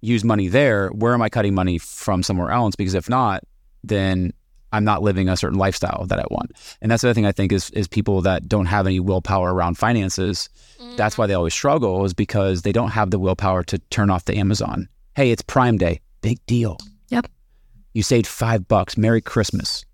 use 0.01 0.23
money 0.23 0.47
there, 0.47 0.89
where 0.89 1.13
am 1.13 1.21
I 1.21 1.29
cutting 1.29 1.53
money 1.53 1.77
from 1.77 2.23
somewhere 2.23 2.51
else? 2.51 2.75
Because 2.75 2.93
if 2.93 3.09
not, 3.09 3.43
then 3.83 4.33
I'm 4.73 4.83
not 4.83 5.01
living 5.03 5.29
a 5.29 5.37
certain 5.37 5.59
lifestyle 5.59 6.05
that 6.07 6.19
I 6.19 6.25
want. 6.31 6.51
And 6.81 6.91
that's 6.91 7.01
the 7.03 7.09
other 7.09 7.13
thing 7.13 7.25
I 7.25 7.31
think 7.31 7.51
is 7.51 7.69
is 7.71 7.87
people 7.87 8.21
that 8.21 8.47
don't 8.47 8.65
have 8.65 8.87
any 8.87 8.99
willpower 8.99 9.53
around 9.53 9.77
finances. 9.77 10.49
That's 10.97 11.17
why 11.17 11.27
they 11.27 11.33
always 11.33 11.53
struggle 11.53 12.03
is 12.05 12.13
because 12.13 12.63
they 12.63 12.71
don't 12.71 12.89
have 12.89 13.11
the 13.11 13.19
willpower 13.19 13.63
to 13.63 13.77
turn 13.89 14.09
off 14.09 14.25
the 14.25 14.35
Amazon. 14.37 14.87
Hey, 15.15 15.31
it's 15.31 15.43
Prime 15.43 15.77
Day, 15.77 16.01
big 16.21 16.43
deal. 16.47 16.77
Yep. 17.09 17.27
You 17.93 18.03
saved 18.03 18.25
five 18.25 18.67
bucks. 18.67 18.97
Merry 18.97 19.21
Christmas. 19.21 19.85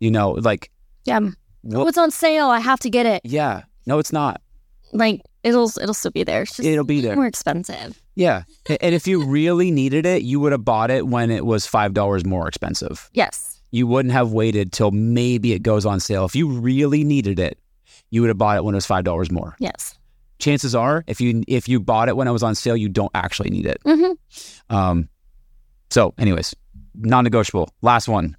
You 0.00 0.10
know, 0.10 0.32
like 0.32 0.70
Yeah. 1.04 1.20
What- 1.62 1.84
Oh, 1.84 1.88
it's 1.88 1.98
on 1.98 2.10
sale. 2.10 2.48
I 2.48 2.60
have 2.60 2.80
to 2.80 2.90
get 2.90 3.06
it. 3.06 3.22
yeah. 3.24 3.62
No, 3.86 3.98
it's 3.98 4.12
not. 4.12 4.40
Like 4.92 5.22
it'll 5.42 5.70
it'll 5.80 5.94
still 5.94 6.10
be 6.10 6.24
there. 6.24 6.42
It's 6.42 6.56
just 6.56 6.66
It'll 6.68 6.84
be 6.84 7.00
there. 7.00 7.14
more 7.16 7.26
expensive. 7.26 8.00
Yeah. 8.16 8.42
And 8.68 8.94
if 8.94 9.06
you 9.06 9.24
really 9.24 9.70
needed 9.70 10.04
it, 10.04 10.22
you 10.22 10.40
would 10.40 10.52
have 10.52 10.64
bought 10.64 10.90
it 10.90 11.06
when 11.06 11.30
it 11.30 11.46
was 11.46 11.66
$5 11.66 12.26
more 12.26 12.46
expensive. 12.48 13.08
Yes. 13.14 13.60
You 13.70 13.86
wouldn't 13.86 14.12
have 14.12 14.32
waited 14.32 14.72
till 14.72 14.90
maybe 14.90 15.52
it 15.52 15.62
goes 15.62 15.86
on 15.86 16.00
sale. 16.00 16.24
If 16.24 16.34
you 16.34 16.48
really 16.50 17.04
needed 17.04 17.38
it, 17.38 17.58
you 18.10 18.20
would 18.20 18.28
have 18.28 18.38
bought 18.38 18.56
it 18.56 18.64
when 18.64 18.74
it 18.74 18.78
was 18.78 18.86
$5 18.86 19.30
more. 19.30 19.54
Yes. 19.60 19.96
Chances 20.40 20.74
are, 20.74 21.04
if 21.06 21.20
you 21.20 21.42
if 21.46 21.68
you 21.68 21.78
bought 21.80 22.08
it 22.08 22.16
when 22.16 22.26
it 22.26 22.32
was 22.32 22.42
on 22.42 22.54
sale, 22.54 22.76
you 22.76 22.88
don't 22.88 23.12
actually 23.14 23.50
need 23.50 23.66
it. 23.66 23.78
hmm 23.84 24.12
Um, 24.68 25.08
so, 25.90 26.14
anyways, 26.18 26.54
non-negotiable. 26.94 27.68
Last 27.82 28.08
one. 28.08 28.36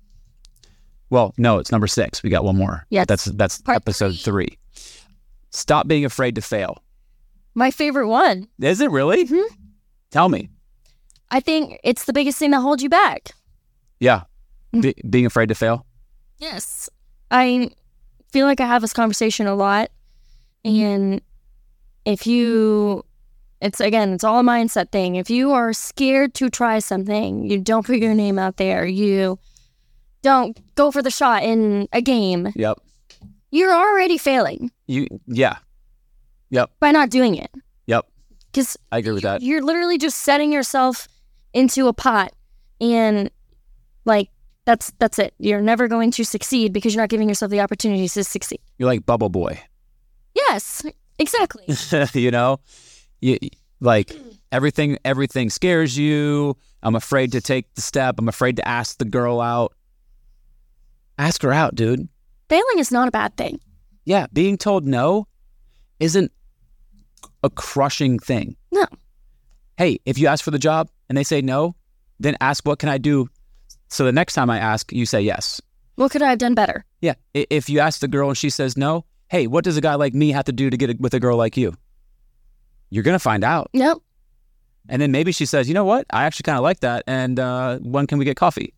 Well, 1.11 1.33
no, 1.37 1.59
it's 1.59 1.71
number 1.71 1.87
six. 1.87 2.23
We 2.23 2.29
got 2.31 2.43
one 2.43 2.55
more. 2.57 2.85
Yes. 2.89 3.05
That's 3.07 3.25
that's 3.25 3.61
Part 3.61 3.75
episode 3.75 4.17
three. 4.17 4.57
Stop 5.51 5.87
being 5.87 6.05
afraid 6.05 6.33
to 6.35 6.41
fail. 6.41 6.81
My 7.53 7.69
favorite 7.69 8.07
one. 8.07 8.47
Is 8.59 8.79
it 8.81 8.89
really? 8.89 9.27
Mhm. 9.27 9.43
Tell 10.09 10.29
me. 10.29 10.49
I 11.29 11.39
think 11.41 11.79
it's 11.83 12.05
the 12.05 12.13
biggest 12.13 12.39
thing 12.39 12.51
that 12.51 12.61
holds 12.61 12.81
you 12.81 12.89
back. 12.89 13.31
Yeah. 13.99 14.23
Be- 14.71 14.95
being 15.09 15.25
afraid 15.25 15.49
to 15.49 15.55
fail. 15.55 15.85
Yes. 16.39 16.89
I 17.29 17.69
feel 18.31 18.47
like 18.47 18.61
I 18.61 18.65
have 18.65 18.81
this 18.81 18.93
conversation 18.93 19.47
a 19.47 19.55
lot. 19.55 19.91
And 20.63 21.21
if 22.05 22.25
you, 22.25 23.03
it's 23.61 23.81
again, 23.81 24.13
it's 24.13 24.23
all 24.23 24.39
a 24.39 24.43
mindset 24.43 24.91
thing. 24.91 25.15
If 25.17 25.29
you 25.29 25.51
are 25.51 25.73
scared 25.73 26.33
to 26.35 26.49
try 26.49 26.79
something, 26.79 27.43
you 27.49 27.59
don't 27.59 27.85
put 27.85 27.97
your 27.97 28.13
name 28.13 28.39
out 28.39 28.55
there, 28.57 28.85
you 28.85 29.39
don't 30.21 30.57
go 30.75 30.91
for 30.91 31.01
the 31.01 31.11
shot 31.11 31.43
in 31.43 31.87
a 31.93 32.01
game, 32.01 32.49
Yep. 32.55 32.77
you're 33.51 33.73
already 33.73 34.17
failing 34.17 34.71
You. 34.87 35.07
Yeah. 35.27 35.57
Yep. 36.49 36.69
by 36.79 36.91
not 36.91 37.09
doing 37.09 37.35
it. 37.35 37.49
Yep. 37.87 38.05
Because 38.51 38.77
I 38.91 38.97
agree 38.99 39.13
with 39.13 39.23
that. 39.23 39.41
you're 39.41 39.61
literally 39.63 39.97
just 39.97 40.17
setting 40.19 40.51
yourself 40.51 41.07
into 41.53 41.87
a 41.87 41.93
pot 41.93 42.33
and 42.79 43.29
like 44.05 44.29
that's 44.65 44.91
that's 44.99 45.17
it. 45.19 45.33
You're 45.39 45.61
never 45.61 45.87
going 45.87 46.11
to 46.11 46.23
succeed 46.23 46.71
because 46.73 46.93
you're 46.93 47.01
not 47.01 47.09
giving 47.09 47.27
yourself 47.29 47.49
the 47.51 47.61
opportunity 47.61 48.07
to 48.07 48.23
succeed. 48.23 48.59
You're 48.77 48.87
like 48.87 49.05
Bubble 49.05 49.29
Boy. 49.29 49.59
Yes, 50.35 50.83
exactly. 51.19 51.65
you 52.13 52.31
know, 52.31 52.59
you 53.21 53.37
like 53.79 54.11
everything. 54.51 54.97
Everything 55.03 55.49
scares 55.49 55.97
you. 55.97 56.55
I'm 56.83 56.95
afraid 56.95 57.31
to 57.33 57.41
take 57.41 57.73
the 57.75 57.81
step. 57.81 58.15
I'm 58.19 58.27
afraid 58.29 58.57
to 58.57 58.67
ask 58.67 58.97
the 58.97 59.05
girl 59.05 59.41
out. 59.41 59.73
Ask 61.21 61.43
her 61.43 61.53
out, 61.53 61.75
dude. 61.75 62.09
Failing 62.49 62.79
is 62.79 62.91
not 62.91 63.07
a 63.07 63.11
bad 63.11 63.37
thing. 63.37 63.59
Yeah, 64.05 64.25
being 64.33 64.57
told 64.57 64.85
no 64.85 65.27
isn't 65.99 66.31
a 67.43 67.49
crushing 67.51 68.17
thing. 68.17 68.55
No. 68.71 68.85
Hey, 69.77 69.99
if 70.05 70.17
you 70.17 70.25
ask 70.25 70.43
for 70.43 70.49
the 70.49 70.57
job 70.57 70.89
and 71.07 71.15
they 71.15 71.23
say 71.23 71.41
no, 71.41 71.75
then 72.19 72.35
ask 72.41 72.65
what 72.65 72.79
can 72.79 72.89
I 72.89 72.97
do 72.97 73.29
so 73.87 74.03
the 74.05 74.11
next 74.11 74.33
time 74.33 74.49
I 74.49 74.57
ask, 74.57 74.91
you 74.91 75.05
say 75.05 75.21
yes. 75.21 75.61
What 75.95 76.11
could 76.11 76.23
I 76.23 76.29
have 76.29 76.39
done 76.39 76.55
better? 76.55 76.85
Yeah. 77.01 77.13
If 77.35 77.69
you 77.69 77.79
ask 77.79 77.99
the 77.99 78.07
girl 78.07 78.29
and 78.29 78.37
she 78.37 78.49
says 78.49 78.75
no, 78.75 79.05
hey, 79.29 79.45
what 79.45 79.63
does 79.63 79.77
a 79.77 79.81
guy 79.81 79.93
like 79.95 80.15
me 80.15 80.31
have 80.31 80.45
to 80.45 80.51
do 80.51 80.71
to 80.71 80.77
get 80.77 80.99
with 80.99 81.13
a 81.13 81.19
girl 81.19 81.37
like 81.37 81.55
you? 81.55 81.75
You're 82.89 83.03
going 83.03 83.15
to 83.15 83.19
find 83.19 83.43
out. 83.43 83.69
No. 83.73 84.01
And 84.89 85.01
then 85.01 85.11
maybe 85.11 85.31
she 85.31 85.45
says, 85.45 85.67
you 85.67 85.75
know 85.75 85.85
what? 85.85 86.07
I 86.09 86.23
actually 86.23 86.43
kind 86.43 86.57
of 86.57 86.63
like 86.63 86.79
that. 86.79 87.03
And 87.05 87.39
uh, 87.39 87.77
when 87.79 88.07
can 88.07 88.17
we 88.17 88.25
get 88.25 88.37
coffee? 88.37 88.73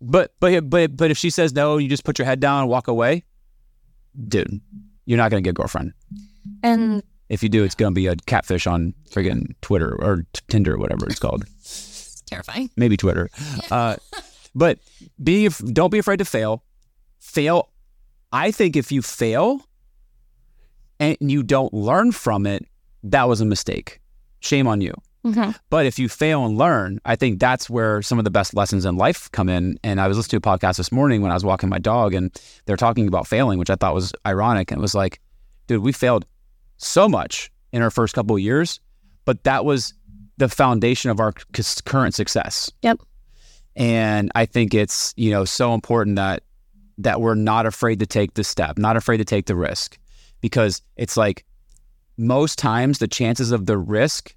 But, 0.00 0.32
but, 0.40 0.68
but, 0.70 0.96
but 0.96 1.10
if 1.10 1.18
she 1.18 1.30
says 1.30 1.52
no, 1.52 1.76
you 1.78 1.88
just 1.88 2.04
put 2.04 2.18
your 2.18 2.26
head 2.26 2.40
down 2.40 2.60
and 2.62 2.68
walk 2.70 2.88
away, 2.88 3.24
dude, 4.28 4.60
you're 5.06 5.16
not 5.18 5.30
going 5.30 5.42
to 5.42 5.46
get 5.46 5.50
a 5.50 5.54
girlfriend. 5.54 5.92
And 6.62 7.02
If 7.28 7.42
you 7.42 7.48
do, 7.48 7.64
it's 7.64 7.74
going 7.74 7.92
to 7.92 7.94
be 7.94 8.06
a 8.06 8.16
catfish 8.16 8.66
on 8.66 8.94
friggin' 9.10 9.54
Twitter 9.60 9.94
or 10.00 10.24
t- 10.32 10.40
Tinder, 10.48 10.74
or 10.74 10.78
whatever 10.78 11.06
it's 11.06 11.18
called. 11.18 11.44
terrifying. 12.26 12.70
Maybe 12.76 12.96
Twitter. 12.96 13.28
Uh, 13.70 13.96
but 14.54 14.78
be 15.22 15.48
don't 15.48 15.90
be 15.90 15.98
afraid 15.98 16.18
to 16.18 16.24
fail. 16.24 16.62
Fail. 17.18 17.70
I 18.32 18.50
think 18.50 18.76
if 18.76 18.92
you 18.92 19.02
fail 19.02 19.60
and 21.00 21.16
you 21.20 21.42
don't 21.42 21.72
learn 21.72 22.12
from 22.12 22.46
it, 22.46 22.66
that 23.04 23.28
was 23.28 23.40
a 23.40 23.44
mistake. 23.44 24.00
Shame 24.40 24.66
on 24.66 24.80
you. 24.80 24.92
Hmm 25.24 25.50
But 25.70 25.86
if 25.86 25.98
you 25.98 26.08
fail 26.08 26.44
and 26.44 26.56
learn, 26.56 27.00
I 27.04 27.16
think 27.16 27.40
that's 27.40 27.68
where 27.68 28.02
some 28.02 28.18
of 28.18 28.24
the 28.24 28.30
best 28.30 28.54
lessons 28.54 28.84
in 28.84 28.96
life 28.96 29.30
come 29.32 29.48
in. 29.48 29.78
And 29.82 30.00
I 30.00 30.08
was 30.08 30.16
listening 30.16 30.40
to 30.40 30.48
a 30.48 30.58
podcast 30.58 30.76
this 30.76 30.92
morning 30.92 31.22
when 31.22 31.30
I 31.30 31.34
was 31.34 31.44
walking 31.44 31.68
my 31.68 31.78
dog, 31.78 32.14
and 32.14 32.30
they're 32.66 32.76
talking 32.76 33.08
about 33.08 33.26
failing, 33.26 33.58
which 33.58 33.70
I 33.70 33.74
thought 33.74 33.94
was 33.94 34.12
ironic. 34.26 34.70
And 34.70 34.78
it 34.78 34.82
was 34.82 34.94
like, 34.94 35.20
dude, 35.66 35.82
we 35.82 35.92
failed 35.92 36.24
so 36.76 37.08
much 37.08 37.50
in 37.72 37.82
our 37.82 37.90
first 37.90 38.14
couple 38.14 38.36
of 38.36 38.42
years, 38.42 38.80
but 39.24 39.44
that 39.44 39.64
was 39.64 39.94
the 40.38 40.48
foundation 40.48 41.10
of 41.10 41.20
our 41.20 41.34
c- 41.54 41.82
current 41.84 42.14
success. 42.14 42.70
Yep. 42.82 43.00
And 43.76 44.30
I 44.34 44.46
think 44.46 44.74
it's 44.74 45.14
you 45.16 45.30
know 45.30 45.44
so 45.44 45.74
important 45.74 46.16
that 46.16 46.42
that 46.98 47.20
we're 47.20 47.34
not 47.34 47.66
afraid 47.66 48.00
to 48.00 48.06
take 48.06 48.34
the 48.34 48.42
step, 48.42 48.78
not 48.78 48.96
afraid 48.96 49.18
to 49.18 49.24
take 49.24 49.46
the 49.46 49.54
risk, 49.54 49.98
because 50.40 50.82
it's 50.96 51.16
like 51.16 51.44
most 52.16 52.58
times 52.58 52.98
the 52.98 53.06
chances 53.06 53.52
of 53.52 53.66
the 53.66 53.78
risk 53.78 54.34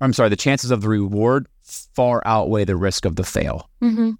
I'm 0.00 0.12
sorry, 0.12 0.28
the 0.28 0.36
chances 0.36 0.70
of 0.70 0.80
the 0.82 0.88
reward 0.88 1.46
far 1.62 2.22
outweigh 2.24 2.64
the 2.64 2.76
risk 2.76 3.04
of 3.04 3.16
the 3.16 3.24
fail, 3.24 3.68
hmm 3.80 4.12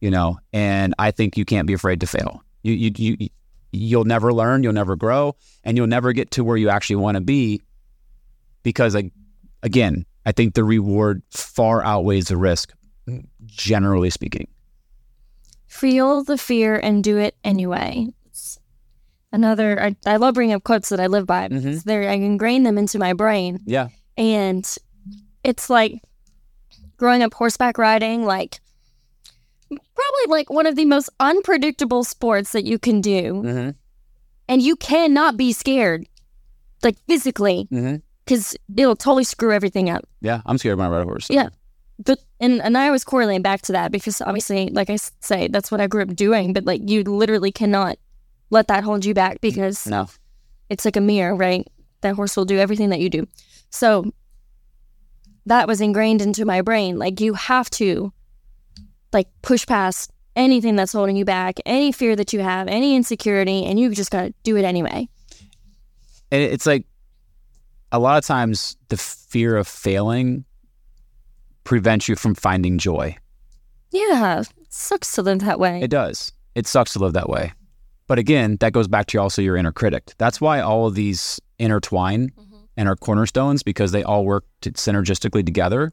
you 0.00 0.10
know, 0.10 0.38
and 0.52 0.94
I 0.98 1.12
think 1.12 1.38
you 1.38 1.46
can't 1.46 1.66
be 1.66 1.72
afraid 1.72 2.00
to 2.02 2.06
fail. 2.06 2.42
You, 2.62 2.74
you, 2.74 3.16
you, 3.18 3.28
you'll 3.72 4.04
never 4.04 4.34
learn, 4.34 4.62
you'll 4.62 4.74
never 4.74 4.96
grow, 4.96 5.34
and 5.62 5.78
you'll 5.78 5.86
never 5.86 6.12
get 6.12 6.30
to 6.32 6.44
where 6.44 6.58
you 6.58 6.68
actually 6.68 6.96
want 6.96 7.14
to 7.14 7.22
be 7.22 7.62
because, 8.62 8.94
like, 8.94 9.12
again, 9.62 10.04
I 10.26 10.32
think 10.32 10.54
the 10.54 10.64
reward 10.64 11.22
far 11.30 11.82
outweighs 11.82 12.28
the 12.28 12.36
risk, 12.36 12.74
generally 13.46 14.10
speaking. 14.10 14.46
Feel 15.68 16.22
the 16.22 16.36
fear 16.36 16.76
and 16.76 17.02
do 17.02 17.16
it 17.16 17.34
anyway. 17.42 18.08
It's 18.26 18.58
another, 19.32 19.82
I, 19.82 19.96
I 20.04 20.16
love 20.16 20.34
bringing 20.34 20.54
up 20.54 20.64
quotes 20.64 20.90
that 20.90 21.00
I 21.00 21.06
live 21.06 21.26
by. 21.26 21.48
Mhm. 21.48 21.62
because 21.62 21.84
They're, 21.84 22.10
I 22.10 22.14
ingrain 22.14 22.62
them 22.64 22.76
into 22.76 22.98
my 22.98 23.14
brain. 23.14 23.60
Yeah. 23.64 23.88
And 24.18 24.70
it's 25.44 25.68
like 25.70 26.02
growing 26.96 27.22
up 27.22 27.34
horseback 27.34 27.78
riding, 27.78 28.24
like 28.24 28.60
probably 29.68 30.26
like 30.28 30.50
one 30.50 30.66
of 30.66 30.76
the 30.76 30.84
most 30.84 31.10
unpredictable 31.20 32.04
sports 32.04 32.52
that 32.52 32.64
you 32.64 32.78
can 32.78 33.00
do. 33.00 33.34
Mm-hmm. 33.44 33.70
And 34.48 34.62
you 34.62 34.76
cannot 34.76 35.36
be 35.36 35.52
scared, 35.52 36.06
like 36.82 36.96
physically, 37.08 37.66
Mm-hmm. 37.72 37.96
because 38.24 38.54
it'll 38.76 38.96
totally 38.96 39.24
screw 39.24 39.52
everything 39.52 39.88
up. 39.88 40.04
Yeah, 40.20 40.42
I'm 40.44 40.58
scared 40.58 40.76
when 40.78 40.86
I 40.86 40.90
ride 40.90 41.02
a 41.02 41.04
horse. 41.04 41.28
Yeah. 41.30 41.48
But 42.04 42.18
and 42.40 42.60
and 42.60 42.76
I 42.76 42.86
always 42.86 43.04
correlate 43.04 43.42
back 43.42 43.62
to 43.62 43.72
that 43.72 43.92
because 43.92 44.20
obviously, 44.20 44.68
like 44.70 44.90
I 44.90 44.96
say, 45.20 45.48
that's 45.48 45.70
what 45.70 45.80
I 45.80 45.86
grew 45.86 46.02
up 46.02 46.14
doing. 46.14 46.52
But 46.52 46.64
like 46.64 46.80
you 46.84 47.04
literally 47.04 47.52
cannot 47.52 47.96
let 48.50 48.66
that 48.68 48.84
hold 48.84 49.04
you 49.04 49.14
back 49.14 49.40
because 49.40 49.86
No. 49.86 50.08
it's 50.68 50.84
like 50.84 50.96
a 50.96 51.00
mirror, 51.00 51.34
right? 51.34 51.66
That 52.02 52.16
horse 52.16 52.36
will 52.36 52.44
do 52.44 52.58
everything 52.58 52.90
that 52.90 53.00
you 53.00 53.08
do. 53.08 53.26
So 53.70 54.12
that 55.46 55.68
was 55.68 55.80
ingrained 55.80 56.22
into 56.22 56.44
my 56.44 56.62
brain. 56.62 56.98
Like 56.98 57.20
you 57.20 57.34
have 57.34 57.70
to 57.70 58.12
like 59.12 59.28
push 59.42 59.66
past 59.66 60.10
anything 60.36 60.76
that's 60.76 60.92
holding 60.92 61.16
you 61.16 61.24
back, 61.24 61.58
any 61.64 61.92
fear 61.92 62.16
that 62.16 62.32
you 62.32 62.40
have, 62.40 62.68
any 62.68 62.96
insecurity, 62.96 63.64
and 63.64 63.78
you 63.78 63.90
just 63.94 64.10
gotta 64.10 64.34
do 64.42 64.56
it 64.56 64.64
anyway. 64.64 65.08
And 66.30 66.42
it's 66.42 66.66
like 66.66 66.86
a 67.92 67.98
lot 67.98 68.18
of 68.18 68.24
times 68.24 68.76
the 68.88 68.96
fear 68.96 69.56
of 69.56 69.68
failing 69.68 70.44
prevents 71.62 72.08
you 72.08 72.16
from 72.16 72.34
finding 72.34 72.78
joy. 72.78 73.16
Yeah, 73.92 74.40
it 74.40 74.48
sucks 74.70 75.12
to 75.12 75.22
live 75.22 75.40
that 75.40 75.60
way. 75.60 75.80
It 75.80 75.90
does. 75.90 76.32
It 76.54 76.66
sucks 76.66 76.92
to 76.94 76.98
live 76.98 77.12
that 77.12 77.28
way. 77.28 77.52
But 78.06 78.18
again, 78.18 78.56
that 78.60 78.72
goes 78.72 78.88
back 78.88 79.06
to 79.06 79.18
also 79.18 79.40
your 79.40 79.56
inner 79.56 79.72
critic. 79.72 80.12
That's 80.18 80.40
why 80.40 80.60
all 80.60 80.86
of 80.86 80.94
these 80.94 81.40
intertwine 81.58 82.30
mm-hmm. 82.30 82.43
And 82.76 82.88
are 82.88 82.96
cornerstones 82.96 83.62
because 83.62 83.92
they 83.92 84.02
all 84.02 84.24
work 84.24 84.44
to 84.62 84.72
synergistically 84.72 85.44
together. 85.44 85.92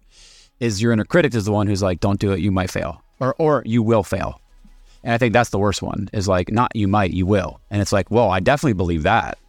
Is 0.60 0.82
your 0.82 0.92
inner 0.92 1.06
critic 1.06 1.34
is 1.34 1.46
the 1.46 1.52
one 1.52 1.68
who's 1.68 1.82
like, 1.82 2.00
"Don't 2.00 2.20
do 2.20 2.32
it, 2.32 2.40
you 2.40 2.52
might 2.52 2.70
fail," 2.70 3.02
or 3.20 3.36
or 3.38 3.64
you 3.66 3.82
will 3.82 4.04
fail. 4.04 4.40
And 5.04 5.14
I 5.14 5.18
think 5.18 5.34
that's 5.34 5.50
the 5.50 5.58
worst 5.60 5.82
one. 5.82 6.10
Is 6.14 6.28
like, 6.28 6.52
not 6.52 6.76
you 6.76 6.88
might, 6.88 7.12
you 7.12 7.26
will. 7.26 7.60
And 7.72 7.82
it's 7.82 7.92
like, 7.92 8.12
well, 8.12 8.30
I 8.30 8.40
definitely 8.40 8.74
believe 8.74 9.04
that. 9.04 9.40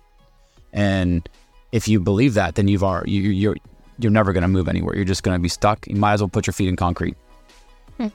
And 0.72 1.28
if 1.72 1.88
you 1.88 2.00
believe 2.00 2.34
that, 2.34 2.54
then 2.54 2.68
you've 2.68 2.84
are 2.84 3.04
you, 3.06 3.20
you're 3.30 3.56
you're 3.98 4.10
never 4.10 4.32
going 4.32 4.42
to 4.42 4.48
move 4.48 4.68
anywhere. 4.68 4.96
You're 4.96 5.04
just 5.04 5.22
going 5.22 5.34
to 5.34 5.42
be 5.42 5.48
stuck. 5.48 5.86
You 5.86 5.96
might 5.96 6.14
as 6.14 6.22
well 6.22 6.28
put 6.28 6.46
your 6.46 6.54
feet 6.54 6.68
in 6.68 6.76
concrete 6.76 7.16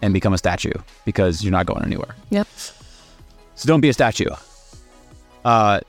and 0.01 0.13
become 0.13 0.33
a 0.33 0.37
statue 0.37 0.73
because 1.05 1.43
you're 1.43 1.51
not 1.51 1.65
going 1.65 1.83
anywhere. 1.83 2.15
Yep. 2.29 2.47
So 3.55 3.67
don't 3.67 3.81
be 3.81 3.89
a 3.89 3.93
statue. 3.93 4.29
Uh, 5.45 5.79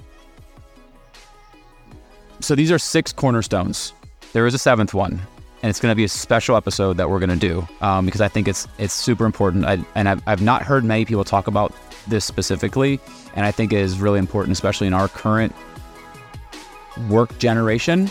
so 2.40 2.54
these 2.54 2.70
are 2.70 2.78
six 2.78 3.12
cornerstones. 3.12 3.92
There 4.32 4.46
is 4.46 4.54
a 4.54 4.58
seventh 4.58 4.94
one, 4.94 5.20
and 5.62 5.70
it's 5.70 5.80
going 5.80 5.92
to 5.92 5.96
be 5.96 6.04
a 6.04 6.08
special 6.08 6.56
episode 6.56 6.96
that 6.96 7.10
we're 7.10 7.18
going 7.18 7.30
to 7.30 7.36
do 7.36 7.66
um, 7.80 8.04
because 8.06 8.20
I 8.20 8.28
think 8.28 8.48
it's 8.48 8.66
it's 8.78 8.94
super 8.94 9.24
important. 9.24 9.64
I, 9.64 9.78
and 9.94 10.08
I've, 10.08 10.22
I've 10.26 10.42
not 10.42 10.62
heard 10.62 10.84
many 10.84 11.04
people 11.04 11.24
talk 11.24 11.46
about 11.46 11.72
this 12.06 12.24
specifically, 12.24 13.00
and 13.34 13.44
I 13.44 13.50
think 13.50 13.72
it 13.72 13.80
is 13.80 13.98
really 14.00 14.18
important, 14.18 14.52
especially 14.52 14.86
in 14.86 14.94
our 14.94 15.08
current 15.08 15.54
work 17.08 17.36
generation. 17.38 18.10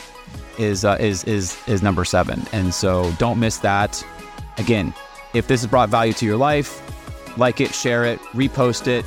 Is 0.57 0.83
uh, 0.83 0.97
is 0.99 1.23
is 1.25 1.57
is 1.67 1.83
number 1.83 2.03
seven, 2.03 2.43
and 2.51 2.73
so 2.73 3.11
don't 3.19 3.39
miss 3.39 3.57
that. 3.59 4.03
Again, 4.57 4.93
if 5.35 5.47
this 5.47 5.61
has 5.61 5.69
brought 5.69 5.89
value 5.89 6.13
to 6.13 6.25
your 6.25 6.37
life, 6.37 6.81
like 7.37 7.61
it, 7.61 7.75
share 7.75 8.05
it, 8.05 8.19
repost 8.33 8.87
it, 8.87 9.05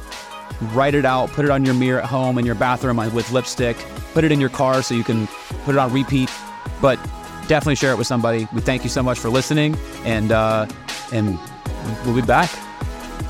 write 0.72 0.94
it 0.94 1.04
out, 1.04 1.30
put 1.30 1.44
it 1.44 1.50
on 1.50 1.64
your 1.64 1.74
mirror 1.74 2.00
at 2.00 2.06
home 2.06 2.38
in 2.38 2.46
your 2.46 2.54
bathroom 2.54 2.96
with 3.14 3.30
lipstick, 3.32 3.76
put 4.12 4.24
it 4.24 4.32
in 4.32 4.40
your 4.40 4.50
car 4.50 4.82
so 4.82 4.94
you 4.94 5.04
can 5.04 5.26
put 5.64 5.74
it 5.74 5.78
on 5.78 5.92
repeat. 5.92 6.30
But 6.80 6.96
definitely 7.48 7.76
share 7.76 7.92
it 7.92 7.98
with 7.98 8.06
somebody. 8.06 8.46
We 8.52 8.60
thank 8.60 8.84
you 8.84 8.90
so 8.90 9.02
much 9.02 9.18
for 9.18 9.28
listening, 9.28 9.76
and 10.04 10.32
uh, 10.32 10.66
and 11.12 11.38
we'll 12.04 12.14
be 12.14 12.22
back 12.22 12.50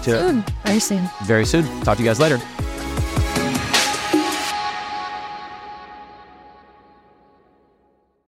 to 0.02 0.18
Soon. 0.18 0.44
Very 0.64 0.80
soon. 0.80 1.10
very 1.24 1.44
soon. 1.46 1.64
Talk 1.82 1.96
to 1.96 2.02
you 2.02 2.08
guys 2.08 2.20
later. 2.20 2.40